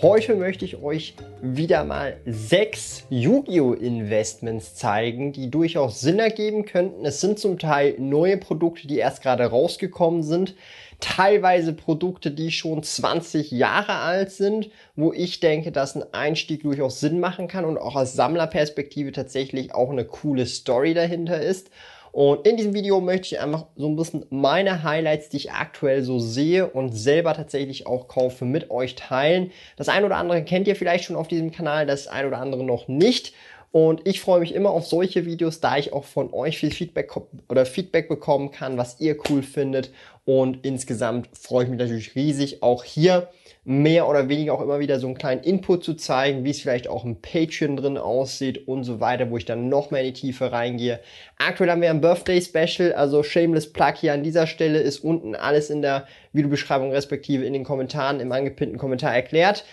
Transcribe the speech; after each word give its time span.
Heute 0.00 0.36
möchte 0.36 0.64
ich 0.64 0.80
euch 0.80 1.14
wieder 1.42 1.82
mal 1.82 2.20
sechs 2.24 3.02
Yu-Gi-Oh! 3.10 3.72
Investments 3.72 4.76
zeigen, 4.76 5.32
die 5.32 5.50
durchaus 5.50 6.00
Sinn 6.00 6.20
ergeben 6.20 6.66
könnten. 6.66 7.04
Es 7.04 7.20
sind 7.20 7.40
zum 7.40 7.58
Teil 7.58 7.96
neue 7.98 8.36
Produkte, 8.36 8.86
die 8.86 8.98
erst 8.98 9.22
gerade 9.22 9.46
rausgekommen 9.46 10.22
sind. 10.22 10.54
Teilweise 11.00 11.72
Produkte, 11.72 12.30
die 12.30 12.52
schon 12.52 12.84
20 12.84 13.50
Jahre 13.50 13.96
alt 13.96 14.30
sind, 14.30 14.70
wo 14.94 15.12
ich 15.12 15.40
denke, 15.40 15.72
dass 15.72 15.96
ein 15.96 16.04
Einstieg 16.14 16.62
durchaus 16.62 17.00
Sinn 17.00 17.18
machen 17.18 17.48
kann 17.48 17.64
und 17.64 17.76
auch 17.76 17.96
aus 17.96 18.14
Sammlerperspektive 18.14 19.10
tatsächlich 19.10 19.74
auch 19.74 19.90
eine 19.90 20.04
coole 20.04 20.46
Story 20.46 20.94
dahinter 20.94 21.40
ist. 21.40 21.70
Und 22.18 22.48
in 22.48 22.56
diesem 22.56 22.74
Video 22.74 23.00
möchte 23.00 23.28
ich 23.28 23.40
einfach 23.40 23.66
so 23.76 23.86
ein 23.86 23.94
bisschen 23.94 24.26
meine 24.30 24.82
Highlights, 24.82 25.28
die 25.28 25.36
ich 25.36 25.52
aktuell 25.52 26.02
so 26.02 26.18
sehe 26.18 26.68
und 26.68 26.90
selber 26.90 27.32
tatsächlich 27.32 27.86
auch 27.86 28.08
kaufe, 28.08 28.44
mit 28.44 28.72
euch 28.72 28.96
teilen. 28.96 29.52
Das 29.76 29.88
ein 29.88 30.02
oder 30.02 30.16
andere 30.16 30.42
kennt 30.42 30.66
ihr 30.66 30.74
vielleicht 30.74 31.04
schon 31.04 31.14
auf 31.14 31.28
diesem 31.28 31.52
Kanal, 31.52 31.86
das 31.86 32.08
ein 32.08 32.26
oder 32.26 32.38
andere 32.38 32.64
noch 32.64 32.88
nicht. 32.88 33.34
Und 33.70 34.04
ich 34.04 34.20
freue 34.20 34.40
mich 34.40 34.52
immer 34.52 34.70
auf 34.70 34.84
solche 34.84 35.26
Videos, 35.26 35.60
da 35.60 35.76
ich 35.76 35.92
auch 35.92 36.02
von 36.02 36.34
euch 36.34 36.58
viel 36.58 36.72
Feedback 36.72 37.12
oder 37.48 37.64
Feedback 37.64 38.08
bekommen 38.08 38.50
kann, 38.50 38.78
was 38.78 38.98
ihr 38.98 39.16
cool 39.30 39.44
findet. 39.44 39.92
Und 40.24 40.66
insgesamt 40.66 41.28
freue 41.38 41.66
ich 41.66 41.70
mich 41.70 41.78
natürlich 41.78 42.16
riesig, 42.16 42.64
auch 42.64 42.82
hier 42.82 43.28
mehr 43.68 44.08
oder 44.08 44.30
weniger 44.30 44.54
auch 44.54 44.62
immer 44.62 44.78
wieder 44.78 44.98
so 44.98 45.06
einen 45.06 45.18
kleinen 45.18 45.42
Input 45.42 45.84
zu 45.84 45.92
zeigen, 45.92 46.42
wie 46.42 46.50
es 46.50 46.62
vielleicht 46.62 46.88
auch 46.88 47.04
im 47.04 47.20
Patreon 47.20 47.76
drin 47.76 47.98
aussieht 47.98 48.66
und 48.66 48.82
so 48.82 48.98
weiter, 48.98 49.30
wo 49.30 49.36
ich 49.36 49.44
dann 49.44 49.68
noch 49.68 49.90
mehr 49.90 50.00
in 50.00 50.14
die 50.14 50.20
Tiefe 50.20 50.52
reingehe. 50.52 51.00
Aktuell 51.36 51.70
haben 51.70 51.82
wir 51.82 51.90
ein 51.90 52.00
Birthday 52.00 52.40
Special, 52.40 52.94
also 52.94 53.22
Shameless 53.22 53.70
Plug 53.70 53.92
hier 54.00 54.14
an 54.14 54.22
dieser 54.22 54.46
Stelle 54.46 54.78
ist 54.78 55.00
unten 55.00 55.34
alles 55.34 55.68
in 55.68 55.82
der 55.82 56.06
Videobeschreibung 56.32 56.92
respektive 56.92 57.44
in 57.44 57.52
den 57.52 57.64
Kommentaren 57.64 58.20
im 58.20 58.32
angepinnten 58.32 58.78
Kommentar 58.78 59.14
erklärt. 59.14 59.66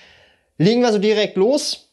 Legen 0.58 0.82
wir 0.82 0.92
so 0.92 1.00
direkt 1.00 1.38
los 1.38 1.88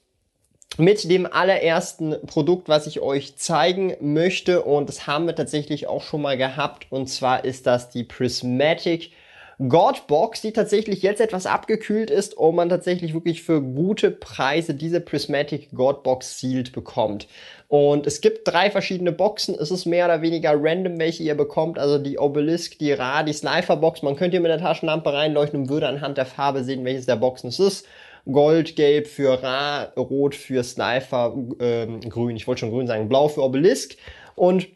mit 0.79 1.09
dem 1.09 1.25
allerersten 1.25 2.17
Produkt, 2.27 2.69
was 2.69 2.89
ich 2.89 2.99
euch 2.99 3.37
zeigen 3.37 3.95
möchte 4.01 4.63
und 4.63 4.89
das 4.89 5.07
haben 5.07 5.27
wir 5.27 5.37
tatsächlich 5.37 5.87
auch 5.87 6.03
schon 6.03 6.23
mal 6.23 6.37
gehabt 6.37 6.89
und 6.91 7.07
zwar 7.09 7.45
ist 7.45 7.69
das 7.69 7.91
die 7.91 8.03
Prismatic 8.03 9.13
Godbox, 9.69 10.41
die 10.41 10.53
tatsächlich 10.53 11.03
jetzt 11.03 11.21
etwas 11.21 11.47
abgekühlt 11.47 12.11
ist 12.11 12.37
und 12.37 12.55
man 12.55 12.69
tatsächlich 12.69 13.15
wirklich 13.15 13.43
für 13.43 13.61
gute 13.61 14.11
Preise 14.11 14.75
diese 14.75 15.01
Prismatic 15.01 15.71
Godbox 15.73 16.39
Sealed 16.39 16.73
bekommt. 16.73 17.29
Und 17.69 18.07
es 18.07 18.21
gibt 18.21 18.49
drei 18.49 18.71
verschiedene 18.71 19.13
Boxen. 19.13 19.55
Es 19.55 19.71
ist 19.71 19.87
mehr 19.87 20.07
oder 20.07 20.23
weniger 20.23 20.53
random, 20.55 20.99
welche 20.99 21.23
ihr 21.23 21.35
bekommt. 21.35 21.79
Also 21.79 21.99
die 21.99 22.19
Obelisk, 22.19 22.79
die 22.79 22.93
Ra, 22.93 23.23
die 23.23 23.33
Slifer 23.33 23.77
Box. 23.77 24.03
Man 24.03 24.17
könnte 24.17 24.33
hier 24.33 24.41
mit 24.41 24.51
der 24.51 24.59
Taschenlampe 24.59 25.13
reinleuchten 25.13 25.61
und 25.61 25.69
würde 25.69 25.89
anhand 25.89 26.19
der 26.19 26.27
Farbe 26.27 26.65
sehen, 26.65 26.85
welches 26.85 27.07
der 27.07 27.17
Boxen 27.17 27.49
es 27.49 27.61
ist. 27.61 27.87
Gold, 28.31 28.77
Gelb 28.77 29.07
für 29.07 29.43
Ra, 29.43 29.93
Rot 29.97 30.35
für 30.35 30.63
Slifer, 30.63 31.37
äh, 31.59 31.87
Grün, 32.09 32.37
ich 32.37 32.47
wollte 32.47 32.61
schon 32.61 32.71
Grün 32.71 32.87
sagen, 32.87 33.09
Blau 33.09 33.29
für 33.29 33.43
Obelisk. 33.43 33.97
Und 34.37 34.69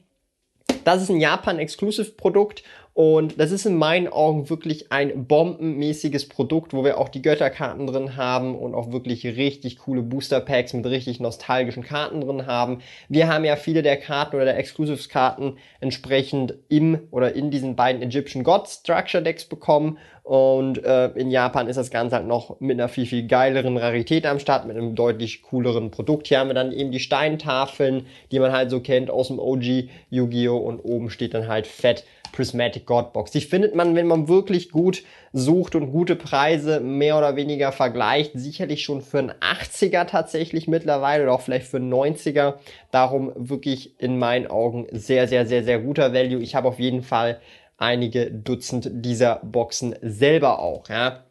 das 0.84 1.02
ist 1.02 1.10
ein 1.10 1.20
Japan-Exclusive-Produkt 1.20 2.62
und 2.96 3.38
das 3.38 3.50
ist 3.50 3.66
in 3.66 3.76
meinen 3.76 4.08
Augen 4.08 4.48
wirklich 4.48 4.90
ein 4.90 5.26
bombenmäßiges 5.26 6.30
Produkt, 6.30 6.72
wo 6.72 6.82
wir 6.82 6.96
auch 6.96 7.10
die 7.10 7.20
Götterkarten 7.20 7.86
drin 7.86 8.16
haben 8.16 8.56
und 8.56 8.74
auch 8.74 8.90
wirklich 8.90 9.26
richtig 9.26 9.80
coole 9.80 10.00
Booster 10.00 10.40
Packs 10.40 10.72
mit 10.72 10.86
richtig 10.86 11.20
nostalgischen 11.20 11.82
Karten 11.82 12.22
drin 12.22 12.46
haben. 12.46 12.78
Wir 13.10 13.28
haben 13.28 13.44
ja 13.44 13.56
viele 13.56 13.82
der 13.82 13.98
Karten 13.98 14.36
oder 14.36 14.46
der 14.46 14.56
Exclusives 14.56 15.10
Karten 15.10 15.58
entsprechend 15.78 16.54
im 16.70 17.00
oder 17.10 17.34
in 17.34 17.50
diesen 17.50 17.76
beiden 17.76 18.00
Egyptian 18.00 18.44
God 18.44 18.66
Structure 18.66 19.22
Decks 19.22 19.44
bekommen 19.44 19.98
und 20.26 20.82
äh, 20.84 21.06
in 21.10 21.30
Japan 21.30 21.68
ist 21.68 21.76
das 21.76 21.92
Ganze 21.92 22.16
halt 22.16 22.26
noch 22.26 22.58
mit 22.58 22.80
einer 22.80 22.88
viel, 22.88 23.06
viel 23.06 23.28
geileren 23.28 23.76
Rarität 23.76 24.26
am 24.26 24.40
Start, 24.40 24.66
mit 24.66 24.76
einem 24.76 24.96
deutlich 24.96 25.42
cooleren 25.42 25.92
Produkt. 25.92 26.26
Hier 26.26 26.40
haben 26.40 26.48
wir 26.48 26.54
dann 26.54 26.72
eben 26.72 26.90
die 26.90 26.98
Steintafeln, 26.98 28.06
die 28.32 28.40
man 28.40 28.50
halt 28.50 28.70
so 28.70 28.80
kennt 28.80 29.08
aus 29.08 29.28
dem 29.28 29.38
OG 29.38 29.88
Yu-Gi-Oh! 30.10 30.56
und 30.56 30.80
oben 30.80 31.10
steht 31.10 31.32
dann 31.32 31.46
halt 31.46 31.68
fett 31.68 32.02
Prismatic 32.32 32.86
Godbox. 32.86 33.30
Die 33.30 33.40
findet 33.40 33.74
man, 33.74 33.94
wenn 33.94 34.06
man 34.06 34.28
wirklich 34.28 34.70
gut 34.70 35.02
sucht 35.32 35.74
und 35.74 35.92
gute 35.92 36.16
Preise 36.16 36.80
mehr 36.80 37.18
oder 37.18 37.36
weniger 37.36 37.72
vergleicht, 37.72 38.32
sicherlich 38.34 38.82
schon 38.82 39.02
für 39.02 39.18
einen 39.18 39.32
80er 39.32 40.06
tatsächlich 40.06 40.68
mittlerweile 40.68 41.24
oder 41.24 41.32
auch 41.32 41.40
vielleicht 41.40 41.66
für 41.66 41.78
einen 41.78 41.92
90er. 41.92 42.54
Darum 42.90 43.32
wirklich 43.34 44.00
in 44.00 44.18
meinen 44.18 44.46
Augen 44.46 44.86
sehr, 44.92 45.28
sehr, 45.28 45.46
sehr, 45.46 45.64
sehr 45.64 45.78
guter 45.78 46.12
Value. 46.12 46.40
Ich 46.40 46.54
habe 46.54 46.68
auf 46.68 46.78
jeden 46.78 47.02
Fall 47.02 47.40
einige 47.78 48.30
Dutzend 48.30 48.88
dieser 48.90 49.40
Boxen 49.42 49.94
selber 50.00 50.58
auch. 50.60 50.88
Ja. 50.88 51.24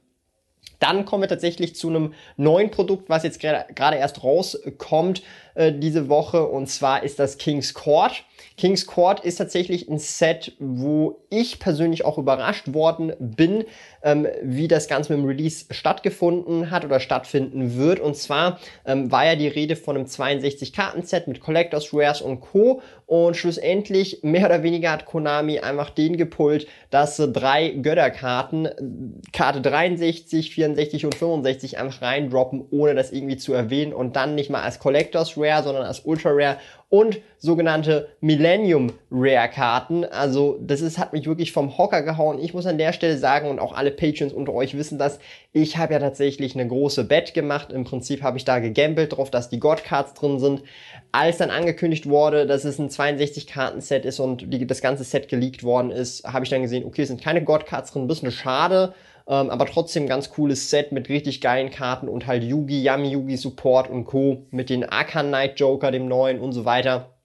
Dann 0.80 1.06
kommen 1.06 1.24
wir 1.24 1.30
tatsächlich 1.30 1.76
zu 1.76 1.90
einem 1.90 2.14
neuen 2.38 2.70
Produkt, 2.70 3.10
was 3.10 3.24
jetzt 3.24 3.40
gerade 3.40 3.98
erst 3.98 4.24
rauskommt 4.24 5.24
äh, 5.56 5.72
diese 5.72 6.10
Woche. 6.10 6.46
Und 6.46 6.68
zwar 6.68 7.04
ist 7.04 7.20
das 7.20 7.38
King's 7.38 7.74
Court. 7.74 8.24
King's 8.58 8.86
Court 8.88 9.20
ist 9.20 9.36
tatsächlich 9.36 9.90
ein 9.90 10.00
Set, 10.00 10.54
wo 10.60 11.20
ich 11.30 11.60
persönlich 11.60 12.06
auch 12.06 12.18
überrascht 12.18 12.74
worden 12.74 13.14
bin, 13.20 13.66
ähm, 14.06 14.28
wie 14.42 14.68
das 14.68 14.88
Ganze 14.88 15.12
mit 15.12 15.22
dem 15.22 15.28
Release 15.28 15.66
stattgefunden 15.72 16.72
hat 16.72 16.86
oder 16.86 17.00
stattfinden 17.00 17.76
wird. 17.76 18.00
Und 18.00 18.16
zwar 18.16 18.60
ähm, 18.86 19.12
war 19.12 19.26
ja 19.26 19.36
die 19.36 19.48
Rede 19.48 19.76
von 19.76 19.98
einem 19.98 20.06
62-Karten-Set 20.06 21.28
mit 21.28 21.42
Collectors, 21.42 21.90
Rares 21.92 22.22
und 22.22 22.40
Co. 22.40 22.82
Und 23.08 23.36
schlussendlich, 23.36 24.20
mehr 24.24 24.46
oder 24.46 24.64
weniger, 24.64 24.92
hat 24.92 25.06
Konami 25.06 25.60
einfach 25.60 25.90
den 25.90 26.18
gepult, 26.18 26.68
dass 26.92 27.18
sie 27.18 27.32
drei 27.32 27.70
Götterkarten, 27.70 29.22
Karte 29.34 29.62
63, 29.62 30.54
64 30.54 31.06
und 31.06 31.16
65 31.16 31.78
einfach 31.78 32.02
reindroppen, 32.02 32.64
ohne 32.72 32.96
das 32.96 33.12
irgendwie 33.12 33.38
zu 33.38 33.54
erwähnen 33.54 33.94
und 33.94 34.16
dann 34.16 34.36
nicht 34.36 34.50
mal 34.50 34.62
als 34.62 34.80
Collectors 34.80 35.38
Rare, 35.38 35.64
sondern 35.64 35.84
als 35.84 36.02
Ultra 36.02 36.30
Rare 36.32 36.58
und 36.90 37.20
sogenannte 37.38 38.08
Millennium 38.22 38.94
Rare 39.12 39.50
Karten. 39.50 40.06
Also 40.06 40.58
das 40.62 40.82
ist, 40.82 40.98
hat 40.98 41.14
mich 41.14 41.28
wirklich 41.28 41.52
vom 41.52 41.78
Hocker 41.78 42.02
gehauen. 42.04 42.40
Ich 42.40 42.54
muss 42.54 42.66
an 42.66 42.78
der 42.78 42.94
Stelle 42.94 43.18
sagen 43.18 43.50
und 43.50 43.60
auch 43.60 43.74
alle 43.74 43.92
Patrons 43.98 44.34
unter 44.34 44.54
euch 44.54 44.78
wissen 44.78 44.98
das, 44.98 45.20
ich 45.54 45.78
habe 45.78 45.94
ja 45.94 46.00
tatsächlich 46.00 46.56
eine 46.56 46.68
große 46.68 47.04
Bet 47.04 47.34
gemacht. 47.34 47.72
Im 47.72 47.84
Prinzip 47.84 48.22
habe 48.22 48.38
ich 48.38 48.46
da 48.46 48.60
gegambelt 48.60 49.16
drauf, 49.16 49.32
dass 49.32 49.50
die 49.50 49.60
God 49.60 49.84
Cards 49.84 50.14
drin 50.14 50.40
sind. 50.40 50.64
Als 51.12 51.38
dann 51.38 51.50
angekündigt 51.50 52.08
wurde, 52.08 52.46
dass 52.46 52.66
es 52.66 52.80
ein 52.80 52.90
62 52.90 53.48
Karten 53.48 53.82
Set 53.82 54.06
ist 54.06 54.20
und 54.20 54.54
die, 54.54 54.68
das 54.68 54.82
ganze 54.82 55.04
Set 55.04 55.28
geleakt 55.28 55.64
worden 55.64 55.92
ist, 55.92 56.24
habe 56.26 56.44
ich 56.44 56.50
dann 56.50 56.62
gesehen, 56.62 56.86
okay, 56.86 57.04
es 57.04 57.08
sind 57.08 57.22
keine 57.22 57.44
God 57.44 57.66
Cards 57.66 57.92
drin, 57.92 58.04
ein 58.04 58.08
bisschen 58.08 58.32
schade. 58.32 58.94
Ähm, 59.28 59.50
aber 59.50 59.66
trotzdem 59.66 60.08
ganz 60.08 60.30
cooles 60.30 60.70
Set 60.70 60.92
mit 60.92 61.10
richtig 61.10 61.42
geilen 61.42 61.72
Karten 61.72 62.08
und 62.08 62.28
halt 62.28 62.44
Yugi, 62.44 62.84
Yami 62.84 63.10
Yugi 63.10 63.38
Support 63.38 63.90
und 63.90 64.06
Co. 64.06 64.46
mit 64.52 64.70
den 64.70 64.88
Arcan 64.88 65.30
Knight 65.30 65.60
Joker, 65.60 65.92
dem 65.92 66.08
neuen 66.08 66.40
und 66.40 66.52
so 66.52 66.66
weiter. 66.66 67.16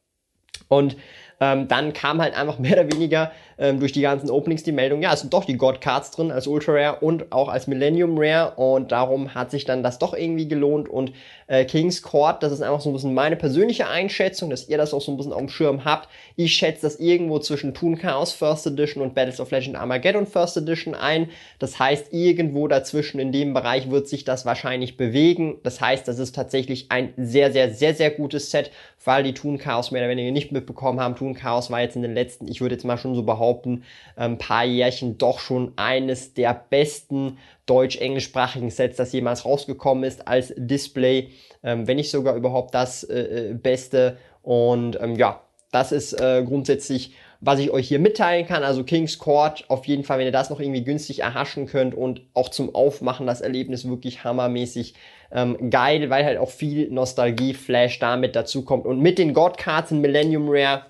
Und 0.69 0.97
ähm, 1.41 1.69
dann 1.69 1.93
kam 1.93 2.21
halt 2.21 2.35
einfach 2.35 2.59
mehr 2.61 2.73
oder 2.73 2.93
weniger 2.93 3.33
ähm, 3.61 3.79
durch 3.79 3.93
die 3.93 4.01
ganzen 4.01 4.31
Openings 4.31 4.65
die 4.65 4.73
Meldung, 4.73 5.03
ja, 5.03 5.13
es 5.13 5.21
sind 5.21 5.33
doch 5.33 5.45
die 5.45 5.57
God 5.57 5.81
Cards 5.81 6.11
drin 6.11 6.33
als 6.33 6.49
Ultra 6.49 6.73
Rare 6.73 6.97
und 7.01 7.31
auch 7.31 7.49
als 7.49 7.69
Millennium 7.69 8.17
Rare 8.19 8.55
und 8.57 8.91
darum 8.91 9.35
hat 9.35 9.53
sich 9.53 9.65
dann 9.65 9.85
das 9.85 9.99
doch 9.99 10.15
irgendwie 10.15 10.49
gelohnt 10.49 10.89
und 10.89 11.13
äh, 11.47 11.65
King's 11.65 12.01
Court, 12.01 12.43
das 12.43 12.53
ist 12.53 12.63
einfach 12.63 12.81
so 12.81 12.91
ein 12.91 12.93
bisschen 12.93 13.13
meine 13.13 13.37
persönliche 13.37 13.89
Einschätzung, 13.89 14.51
dass 14.51 14.69
ihr 14.69 14.79
das 14.79 14.95
auch 14.95 15.01
so 15.01 15.13
ein 15.13 15.17
bisschen 15.17 15.33
auf 15.33 15.41
dem 15.41 15.49
Schirm 15.49 15.85
habt. 15.85 16.09
Ich 16.37 16.55
schätze 16.55 16.83
das 16.83 17.01
irgendwo 17.01 17.41
zwischen 17.41 17.75
Toon 17.75 17.99
Chaos 17.99 18.33
First 18.33 18.67
Edition 18.67 19.03
und 19.03 19.15
Battles 19.15 19.41
of 19.41 19.51
Legend 19.51 19.77
Armageddon 19.77 20.27
First 20.27 20.57
Edition 20.57 20.95
ein. 20.95 21.29
Das 21.59 21.79
heißt, 21.79 22.13
irgendwo 22.13 22.69
dazwischen 22.69 23.19
in 23.19 23.33
dem 23.33 23.53
Bereich 23.53 23.91
wird 23.91 24.09
sich 24.09 24.25
das 24.25 24.47
wahrscheinlich 24.47 24.97
bewegen. 24.97 25.59
Das 25.65 25.81
heißt, 25.81 26.07
das 26.07 26.19
ist 26.21 26.35
tatsächlich 26.35 26.87
ein 26.91 27.13
sehr, 27.17 27.53
sehr, 27.53 27.75
sehr, 27.75 27.95
sehr 27.95 28.11
gutes 28.11 28.51
Set, 28.53 28.71
weil 29.05 29.25
die 29.25 29.35
Toon 29.35 29.59
Chaos 29.59 29.91
mehr 29.91 30.03
oder 30.03 30.11
weniger 30.11 30.31
nicht 30.31 30.53
mitbekommen 30.53 31.01
haben. 31.01 31.17
Toon 31.17 31.35
Chaos 31.35 31.71
war 31.71 31.81
jetzt 31.81 31.97
in 31.97 32.03
den 32.03 32.15
letzten, 32.15 32.47
ich 32.47 32.61
würde 32.61 32.77
jetzt 32.77 32.85
mal 32.85 32.97
schon 32.97 33.15
so 33.17 33.25
behaupten, 33.25 33.50
behaupten, 33.51 33.85
ein 34.17 34.39
paar 34.39 34.65
Jährchen 34.65 35.19
doch 35.19 35.41
schon 35.41 35.73
eines 35.77 36.35
der 36.35 36.55
besten 36.71 37.39
deutsch-englischsprachigen 37.67 38.71
Sets, 38.71 38.97
das 38.97 39.13
jemals 39.13 39.45
rausgekommen 39.45 40.05
ist 40.05 40.27
als 40.29 40.53
Display, 40.57 41.31
ähm, 41.63 41.87
wenn 41.87 41.97
nicht 41.97 42.11
sogar 42.11 42.37
überhaupt 42.37 42.75
das 42.75 43.05
äh, 43.05 43.51
äh, 43.51 43.55
Beste. 43.55 44.19
Und 44.43 44.99
ähm, 45.01 45.17
ja, 45.17 45.41
das 45.73 45.93
ist 45.93 46.13
äh, 46.21 46.43
grundsätzlich 46.47 47.15
was 47.41 47.59
ich 47.59 47.71
euch 47.71 47.89
hier 47.89 47.99
mitteilen 47.99 48.47
kann. 48.47 48.63
Also 48.63 48.85
King's 48.85 49.19
Court, 49.19 49.65
auf 49.69 49.87
jeden 49.87 50.05
Fall, 50.05 50.19
wenn 50.19 50.27
ihr 50.27 50.33
das 50.33 50.51
noch 50.51 50.61
irgendwie 50.61 50.85
günstig 50.85 51.21
erhaschen 51.21 51.67
könnt 51.67 51.95
und 51.95 52.21
auch 52.35 52.51
zum 52.51 52.75
Aufmachen 52.75 53.27
das 53.27 53.41
Erlebnis 53.41 53.89
wirklich 53.89 54.25
hammermäßig 54.25 54.95
ähm, 55.33 55.71
geil, 55.71 56.11
weil 56.11 56.25
halt 56.25 56.39
auch 56.39 56.51
viel 56.51 56.91
Nostalgie-Flash 56.91 57.99
damit 57.99 58.37
dazu 58.37 58.63
kommt. 58.63 58.85
Und 58.85 59.01
mit 59.01 59.19
den 59.19 59.33
God-Cards 59.33 59.91
in 59.91 60.03
Millennium 60.03 60.49
Rare, 60.51 60.85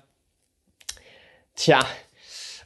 tja, 1.55 1.79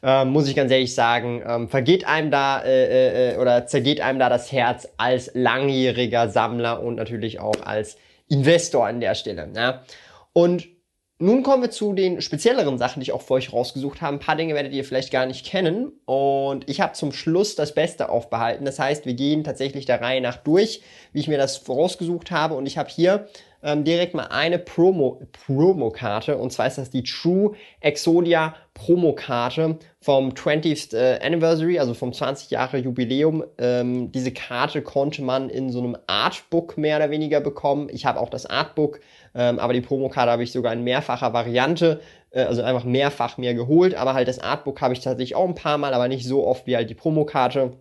äh, 0.06 0.24
muss 0.24 0.48
ich 0.48 0.56
ganz 0.56 0.72
ehrlich 0.72 0.94
sagen, 0.94 1.42
ähm, 1.46 1.68
vergeht 1.68 2.08
einem 2.08 2.30
da 2.30 2.62
äh, 2.64 3.34
äh, 3.34 3.38
oder 3.38 3.66
zergeht 3.66 4.02
einem 4.02 4.20
da 4.20 4.30
das 4.30 4.52
Herz 4.52 4.88
als 4.98 5.32
langjähriger 5.34 6.30
Sammler 6.30 6.84
und 6.84 6.96
natürlich 6.96 7.40
auch 7.40 7.66
als 7.66 7.98
Investor 8.28 8.86
an 8.86 9.00
der 9.00 9.16
Stelle. 9.16 9.50
Ja? 9.56 9.82
Und 10.32 10.68
nun 11.18 11.44
kommen 11.44 11.64
wir 11.64 11.72
zu 11.72 11.94
den 11.94 12.22
spezielleren 12.22 12.78
Sachen, 12.78 13.00
die 13.00 13.06
ich 13.06 13.14
auch 13.14 13.22
für 13.22 13.36
euch 13.36 13.52
rausgesucht 13.52 14.02
habe. 14.02 14.18
Ein 14.18 14.20
paar 14.20 14.36
Dinge 14.36 14.54
werdet 14.54 14.74
ihr 14.74 14.84
vielleicht 14.84 15.12
gar 15.12 15.26
nicht 15.26 15.46
kennen. 15.46 15.94
Und 16.04 16.70
ich 16.70 16.82
habe 16.82 16.94
zum 16.94 17.14
Schluss 17.14 17.56
das 17.56 17.74
Beste 17.74 18.10
aufbehalten. 18.10 18.66
Das 18.66 18.80
heißt, 18.80 19.06
wir 19.06 19.14
gehen 19.14 19.44
tatsächlich 19.44 19.86
der 19.86 20.02
Reihe 20.02 20.20
nach 20.22 20.38
durch, 20.38 20.82
wie 21.14 21.22
ich 21.22 21.30
mir 21.30 21.38
das 21.38 21.58
vorausgesucht 21.58 22.32
habe. 22.32 22.56
Und 22.56 22.66
ich 22.66 22.78
habe 22.78 22.90
hier 22.90 23.28
ähm, 23.64 23.84
direkt 23.84 24.14
mal 24.14 24.28
eine 24.28 24.60
Promo, 24.60 25.22
Promo-Karte. 25.46 26.38
Und 26.38 26.52
zwar 26.52 26.68
ist 26.68 26.78
das 26.78 26.90
die 26.90 27.04
True 27.04 27.54
Exodia 27.80 28.56
Promo-Karte 28.74 29.80
vom 30.02 30.30
20th 30.30 30.96
äh, 30.96 31.20
Anniversary, 31.26 31.80
also 31.80 31.94
vom 31.94 32.14
20 32.14 32.52
Jahre 32.52 32.78
Jubiläum. 32.78 33.44
Ähm, 33.58 34.12
diese 34.12 34.32
Karte 34.32 34.82
konnte 34.82 35.22
man 35.22 35.50
in 35.50 35.72
so 35.72 35.80
einem 35.80 35.98
Artbook 36.08 36.78
mehr 36.78 36.98
oder 36.98 37.10
weniger 37.10 37.40
bekommen. 37.40 37.90
Ich 37.92 38.06
habe 38.06 38.20
auch 38.20 38.30
das 38.30 38.46
Artbook, 38.46 39.00
ähm, 39.34 39.60
aber 39.60 39.74
die 39.74 39.82
Promokarte 39.82 40.32
habe 40.32 40.44
ich 40.44 40.52
sogar 40.52 40.74
in 40.74 40.84
mehrfacher 40.84 41.34
Variante, 41.34 42.02
äh, 42.32 42.42
also 42.42 42.62
einfach 42.62 42.84
mehrfach 42.84 43.38
mehr 43.38 43.54
geholt. 43.54 43.96
Aber 43.96 44.14
halt 44.14 44.28
das 44.28 44.40
Artbook 44.40 44.82
habe 44.82 44.94
ich 44.94 45.00
tatsächlich 45.00 45.36
auch 45.36 45.48
ein 45.48 45.56
paar 45.56 45.78
Mal, 45.78 45.94
aber 45.94 46.08
nicht 46.08 46.26
so 46.26 46.46
oft 46.46 46.68
wie 46.68 46.76
halt 46.76 46.90
die 46.90 46.96
Promokarte. 46.96 47.74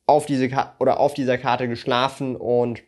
auf 0.06 0.26
diese 0.26 0.48
Ka 0.48 0.76
oder 0.78 1.00
auf 1.00 1.14
dieser 1.14 1.36
Karte 1.36 1.69
geschlafen 1.69 2.36
und 2.36 2.82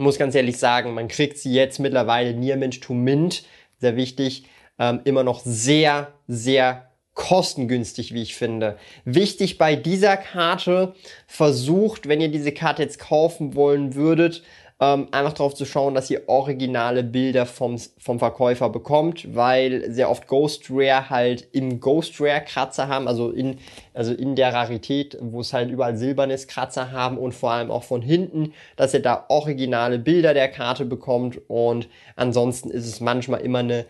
muss 0.00 0.18
ganz 0.18 0.34
ehrlich 0.34 0.58
sagen, 0.58 0.94
man 0.94 1.08
kriegt 1.08 1.38
sie 1.38 1.52
jetzt 1.52 1.78
mittlerweile 1.78 2.34
Near 2.34 2.56
Mint 2.56 2.80
to 2.82 2.94
Mint, 2.94 3.44
sehr 3.78 3.96
wichtig, 3.96 4.44
ähm, 4.78 5.00
immer 5.04 5.24
noch 5.24 5.40
sehr, 5.44 6.12
sehr 6.26 6.90
kostengünstig, 7.14 8.14
wie 8.14 8.22
ich 8.22 8.36
finde. 8.36 8.78
Wichtig 9.04 9.58
bei 9.58 9.74
dieser 9.74 10.16
Karte, 10.16 10.94
versucht, 11.26 12.08
wenn 12.08 12.20
ihr 12.20 12.30
diese 12.30 12.52
Karte 12.52 12.82
jetzt 12.82 13.00
kaufen 13.00 13.56
wollen 13.56 13.96
würdet, 13.96 14.44
ähm, 14.80 15.08
einfach 15.10 15.32
darauf 15.32 15.54
zu 15.54 15.64
schauen, 15.64 15.94
dass 15.94 16.08
ihr 16.08 16.28
originale 16.28 17.02
Bilder 17.02 17.46
vom, 17.46 17.78
vom 17.98 18.18
Verkäufer 18.20 18.70
bekommt, 18.70 19.34
weil 19.34 19.90
sehr 19.90 20.08
oft 20.08 20.28
Ghost 20.28 20.66
Rare 20.70 21.10
halt 21.10 21.48
im 21.52 21.80
Ghost 21.80 22.20
Rare 22.20 22.42
Kratzer 22.44 22.86
haben, 22.86 23.08
also 23.08 23.30
in, 23.30 23.58
also 23.92 24.12
in 24.12 24.36
der 24.36 24.54
Rarität, 24.54 25.18
wo 25.20 25.40
es 25.40 25.52
halt 25.52 25.70
überall 25.70 25.96
silbernes 25.96 26.46
Kratzer 26.46 26.92
haben 26.92 27.18
und 27.18 27.34
vor 27.34 27.50
allem 27.50 27.72
auch 27.72 27.82
von 27.82 28.02
hinten, 28.02 28.52
dass 28.76 28.94
ihr 28.94 29.02
da 29.02 29.24
originale 29.28 29.98
Bilder 29.98 30.32
der 30.32 30.48
Karte 30.48 30.84
bekommt. 30.84 31.40
Und 31.48 31.88
ansonsten 32.14 32.70
ist 32.70 32.86
es 32.86 33.00
manchmal 33.00 33.40
immer 33.40 33.58
eine 33.58 33.84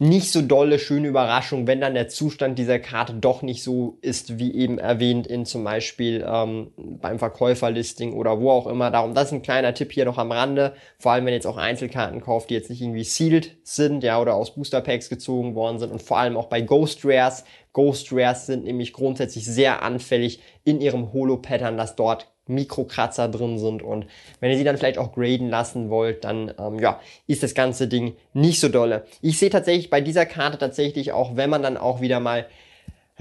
nicht 0.00 0.32
so 0.32 0.40
dolle, 0.40 0.78
schöne 0.78 1.08
Überraschung, 1.08 1.66
wenn 1.66 1.82
dann 1.82 1.92
der 1.92 2.08
Zustand 2.08 2.58
dieser 2.58 2.78
Karte 2.78 3.12
doch 3.12 3.42
nicht 3.42 3.62
so 3.62 3.98
ist, 4.00 4.38
wie 4.38 4.54
eben 4.54 4.78
erwähnt 4.78 5.26
in 5.26 5.44
zum 5.44 5.62
Beispiel 5.62 6.26
ähm, 6.26 6.72
beim 6.76 7.18
Verkäuferlisting 7.18 8.14
oder 8.14 8.40
wo 8.40 8.50
auch 8.50 8.66
immer. 8.66 8.90
Darum, 8.90 9.12
das 9.12 9.26
ist 9.26 9.32
ein 9.32 9.42
kleiner 9.42 9.74
Tipp 9.74 9.92
hier 9.92 10.06
noch 10.06 10.16
am 10.16 10.32
Rande. 10.32 10.72
Vor 10.98 11.12
allem, 11.12 11.26
wenn 11.26 11.34
ihr 11.34 11.36
jetzt 11.36 11.46
auch 11.46 11.58
Einzelkarten 11.58 12.22
kauft, 12.22 12.48
die 12.48 12.54
jetzt 12.54 12.70
nicht 12.70 12.80
irgendwie 12.80 13.04
sealed 13.04 13.58
sind, 13.62 14.02
ja, 14.02 14.18
oder 14.18 14.36
aus 14.36 14.54
Booster 14.54 14.80
Packs 14.80 15.10
gezogen 15.10 15.54
worden 15.54 15.78
sind 15.78 15.92
und 15.92 16.00
vor 16.00 16.16
allem 16.16 16.38
auch 16.38 16.46
bei 16.46 16.62
Ghost 16.62 17.04
Rares. 17.04 17.44
Ghost 17.74 18.08
Rares 18.10 18.46
sind 18.46 18.64
nämlich 18.64 18.94
grundsätzlich 18.94 19.44
sehr 19.44 19.82
anfällig 19.82 20.40
in 20.64 20.80
ihrem 20.80 21.12
Holo-Pattern, 21.12 21.76
dass 21.76 21.94
dort 21.94 22.32
Mikrokratzer 22.50 23.28
drin 23.28 23.58
sind 23.58 23.82
und 23.82 24.06
wenn 24.40 24.50
ihr 24.50 24.58
sie 24.58 24.64
dann 24.64 24.76
vielleicht 24.76 24.98
auch 24.98 25.12
graden 25.12 25.48
lassen 25.48 25.90
wollt, 25.90 26.24
dann 26.24 26.52
ähm, 26.58 26.78
ja, 26.78 27.00
ist 27.26 27.42
das 27.42 27.54
ganze 27.54 27.88
Ding 27.88 28.16
nicht 28.32 28.60
so 28.60 28.68
dolle. 28.68 29.04
Ich 29.22 29.38
sehe 29.38 29.50
tatsächlich 29.50 29.90
bei 29.90 30.00
dieser 30.00 30.26
Karte 30.26 30.58
tatsächlich 30.58 31.12
auch, 31.12 31.36
wenn 31.36 31.50
man 31.50 31.62
dann 31.62 31.76
auch 31.76 32.00
wieder 32.00 32.20
mal 32.20 32.46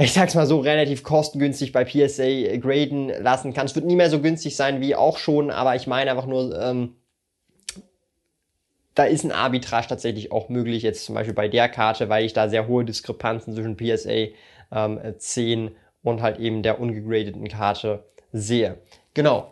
ich 0.02 0.14
sag's 0.14 0.34
mal 0.34 0.46
so, 0.46 0.60
relativ 0.60 1.04
kostengünstig 1.04 1.74
bei 1.74 1.84
PSA 1.84 2.56
graden 2.58 3.10
lassen 3.10 3.54
kann. 3.54 3.66
Es 3.66 3.76
wird 3.76 3.86
nie 3.86 3.98
mehr 3.98 4.10
so 4.10 4.22
günstig 4.22 4.56
sein 4.56 4.80
wie 4.80 4.96
auch 4.96 5.18
schon, 5.18 5.52
aber 5.52 5.76
ich 5.76 5.88
meine 5.88 6.12
einfach 6.12 6.26
nur, 6.26 6.58
ähm, 6.58 6.96
da 8.96 9.04
ist 9.04 9.24
ein 9.24 9.32
Arbitrage 9.32 9.88
tatsächlich 9.88 10.32
auch 10.32 10.50
möglich, 10.50 10.84
jetzt 10.84 11.06
zum 11.06 11.16
Beispiel 11.16 11.34
bei 11.34 11.48
der 11.48 11.70
Karte, 11.70 12.10
weil 12.10 12.26
ich 12.26 12.34
da 12.34 12.50
sehr 12.50 12.68
hohe 12.68 12.86
Diskrepanzen 12.86 13.54
zwischen 13.54 13.76
PSA 13.78 14.34
ähm, 14.72 15.00
10 15.18 15.72
und 16.04 16.22
halt 16.22 16.40
eben 16.40 16.64
der 16.64 16.80
ungegradeten 16.80 17.48
Karte 17.48 18.06
sehe. 18.32 18.78
Genau. 19.20 19.52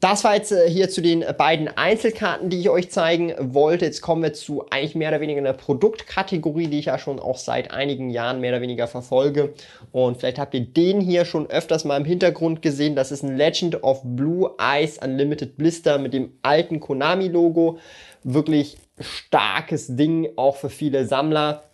das 0.00 0.24
war 0.24 0.36
jetzt 0.36 0.52
äh, 0.52 0.70
hier 0.70 0.88
zu 0.88 1.02
den 1.02 1.22
beiden 1.36 1.68
Einzelkarten, 1.68 2.48
die 2.48 2.60
ich 2.60 2.70
euch 2.70 2.90
zeigen 2.90 3.34
wollte. 3.38 3.84
Jetzt 3.84 4.00
kommen 4.00 4.22
wir 4.22 4.32
zu 4.32 4.64
eigentlich 4.70 4.94
mehr 4.94 5.10
oder 5.10 5.20
weniger 5.20 5.38
einer 5.38 5.52
Produktkategorie, 5.52 6.68
die 6.68 6.78
ich 6.78 6.86
ja 6.86 6.98
schon 6.98 7.20
auch 7.20 7.36
seit 7.36 7.72
einigen 7.72 8.08
Jahren 8.08 8.40
mehr 8.40 8.52
oder 8.52 8.62
weniger 8.62 8.88
verfolge. 8.88 9.52
Und 9.92 10.16
vielleicht 10.16 10.38
habt 10.38 10.54
ihr 10.54 10.62
den 10.64 11.02
hier 11.02 11.26
schon 11.26 11.50
öfters 11.50 11.84
mal 11.84 11.98
im 11.98 12.06
Hintergrund 12.06 12.62
gesehen. 12.62 12.96
Das 12.96 13.12
ist 13.12 13.22
ein 13.22 13.36
Legend 13.36 13.82
of 13.82 14.00
Blue 14.02 14.50
Eyes 14.58 14.96
Unlimited 14.96 15.58
Blister 15.58 15.98
mit 15.98 16.14
dem 16.14 16.32
alten 16.40 16.80
Konami-Logo. 16.80 17.78
Wirklich 18.22 18.78
starkes 18.98 19.94
Ding, 19.94 20.30
auch 20.36 20.56
für 20.56 20.70
viele 20.70 21.04
Sammler. 21.04 21.64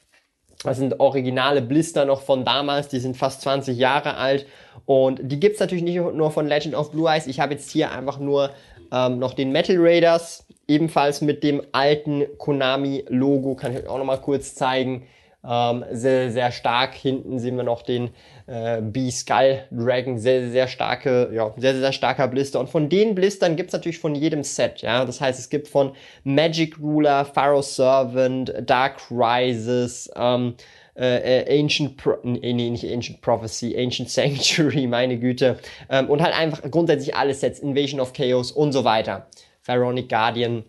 Das 0.65 0.79
sind 0.79 1.01
originale 1.01 1.61
Blister 1.61 2.05
noch 2.05 2.23
von 2.23 2.45
damals, 2.45 2.89
die 2.89 3.01
sind 3.01 3.17
fast 3.17 3.43
20 3.43 3.77
Jahre 3.77 4.17
alt. 4.17 4.47
Und 4.87 5.21
die 5.23 5.41
gibt's 5.41 5.61
natürlich 5.61 5.85
nicht 5.85 5.97
nur 5.97 6.31
von 6.31 6.47
Legend 6.47 6.75
of 6.75 6.93
Blue 6.93 7.11
Eyes. 7.11 7.27
Ich 7.27 7.41
habe 7.41 7.55
jetzt 7.55 7.71
hier 7.71 7.91
einfach 7.91 8.19
nur 8.19 8.51
ähm, 8.93 9.19
noch 9.19 9.35
den 9.35 9.51
Metal 9.51 9.77
Raiders, 9.79 10.47
ebenfalls 10.69 11.21
mit 11.21 11.43
dem 11.43 11.63
alten 11.73 12.25
Konami-Logo. 12.39 13.57
Kann 13.57 13.73
ich 13.73 13.79
euch 13.79 13.89
auch 13.89 13.99
nochmal 13.99 14.21
kurz 14.21 14.55
zeigen. 14.55 15.07
Ähm, 15.45 15.85
sehr, 15.91 16.31
sehr 16.31 16.53
stark. 16.53 16.95
Hinten 16.95 17.39
sehen 17.41 17.57
wir 17.57 17.65
noch 17.65 17.83
den 17.83 18.11
äh, 18.47 18.81
B-Skull 18.81 19.65
Dragon. 19.73 20.19
Sehr, 20.19 20.51
sehr 20.51 20.69
starke, 20.69 21.31
ja, 21.33 21.53
sehr, 21.57 21.75
sehr 21.75 21.93
starker 21.93 22.29
Blister. 22.29 22.61
Und 22.61 22.69
von 22.69 22.89
den 22.89 23.15
Blistern 23.15 23.57
gibt's 23.57 23.73
natürlich 23.73 23.99
von 23.99 24.15
jedem 24.15 24.45
Set, 24.45 24.83
ja. 24.83 25.05
Das 25.05 25.21
heißt, 25.21 25.39
es 25.39 25.51
gibt 25.51 25.67
von 25.67 25.93
Magic 26.23 26.79
Ruler, 26.79 27.25
Pharaoh 27.25 27.63
Servant, 27.63 28.55
Dark 28.65 29.01
Rises, 29.11 30.09
ähm, 30.15 30.55
äh, 30.95 31.61
Ancient, 31.61 31.97
Pro 31.97 32.19
nee, 32.23 32.53
nicht 32.53 32.85
Ancient 32.85 33.21
Prophecy, 33.21 33.77
Ancient 33.77 34.11
Sanctuary, 34.11 34.87
meine 34.87 35.19
Güte. 35.19 35.59
Ähm, 35.89 36.09
und 36.09 36.23
halt 36.23 36.39
einfach 36.39 36.63
grundsätzlich 36.71 37.17
alle 37.17 37.35
Sets, 37.35 37.59
Invasion 37.59 37.99
of 37.99 38.13
Chaos 38.13 38.53
und 38.53 38.73
so 38.73 38.85
weiter. 38.85 39.27
Pharaonic 39.61 40.09
Guardian. 40.09 40.65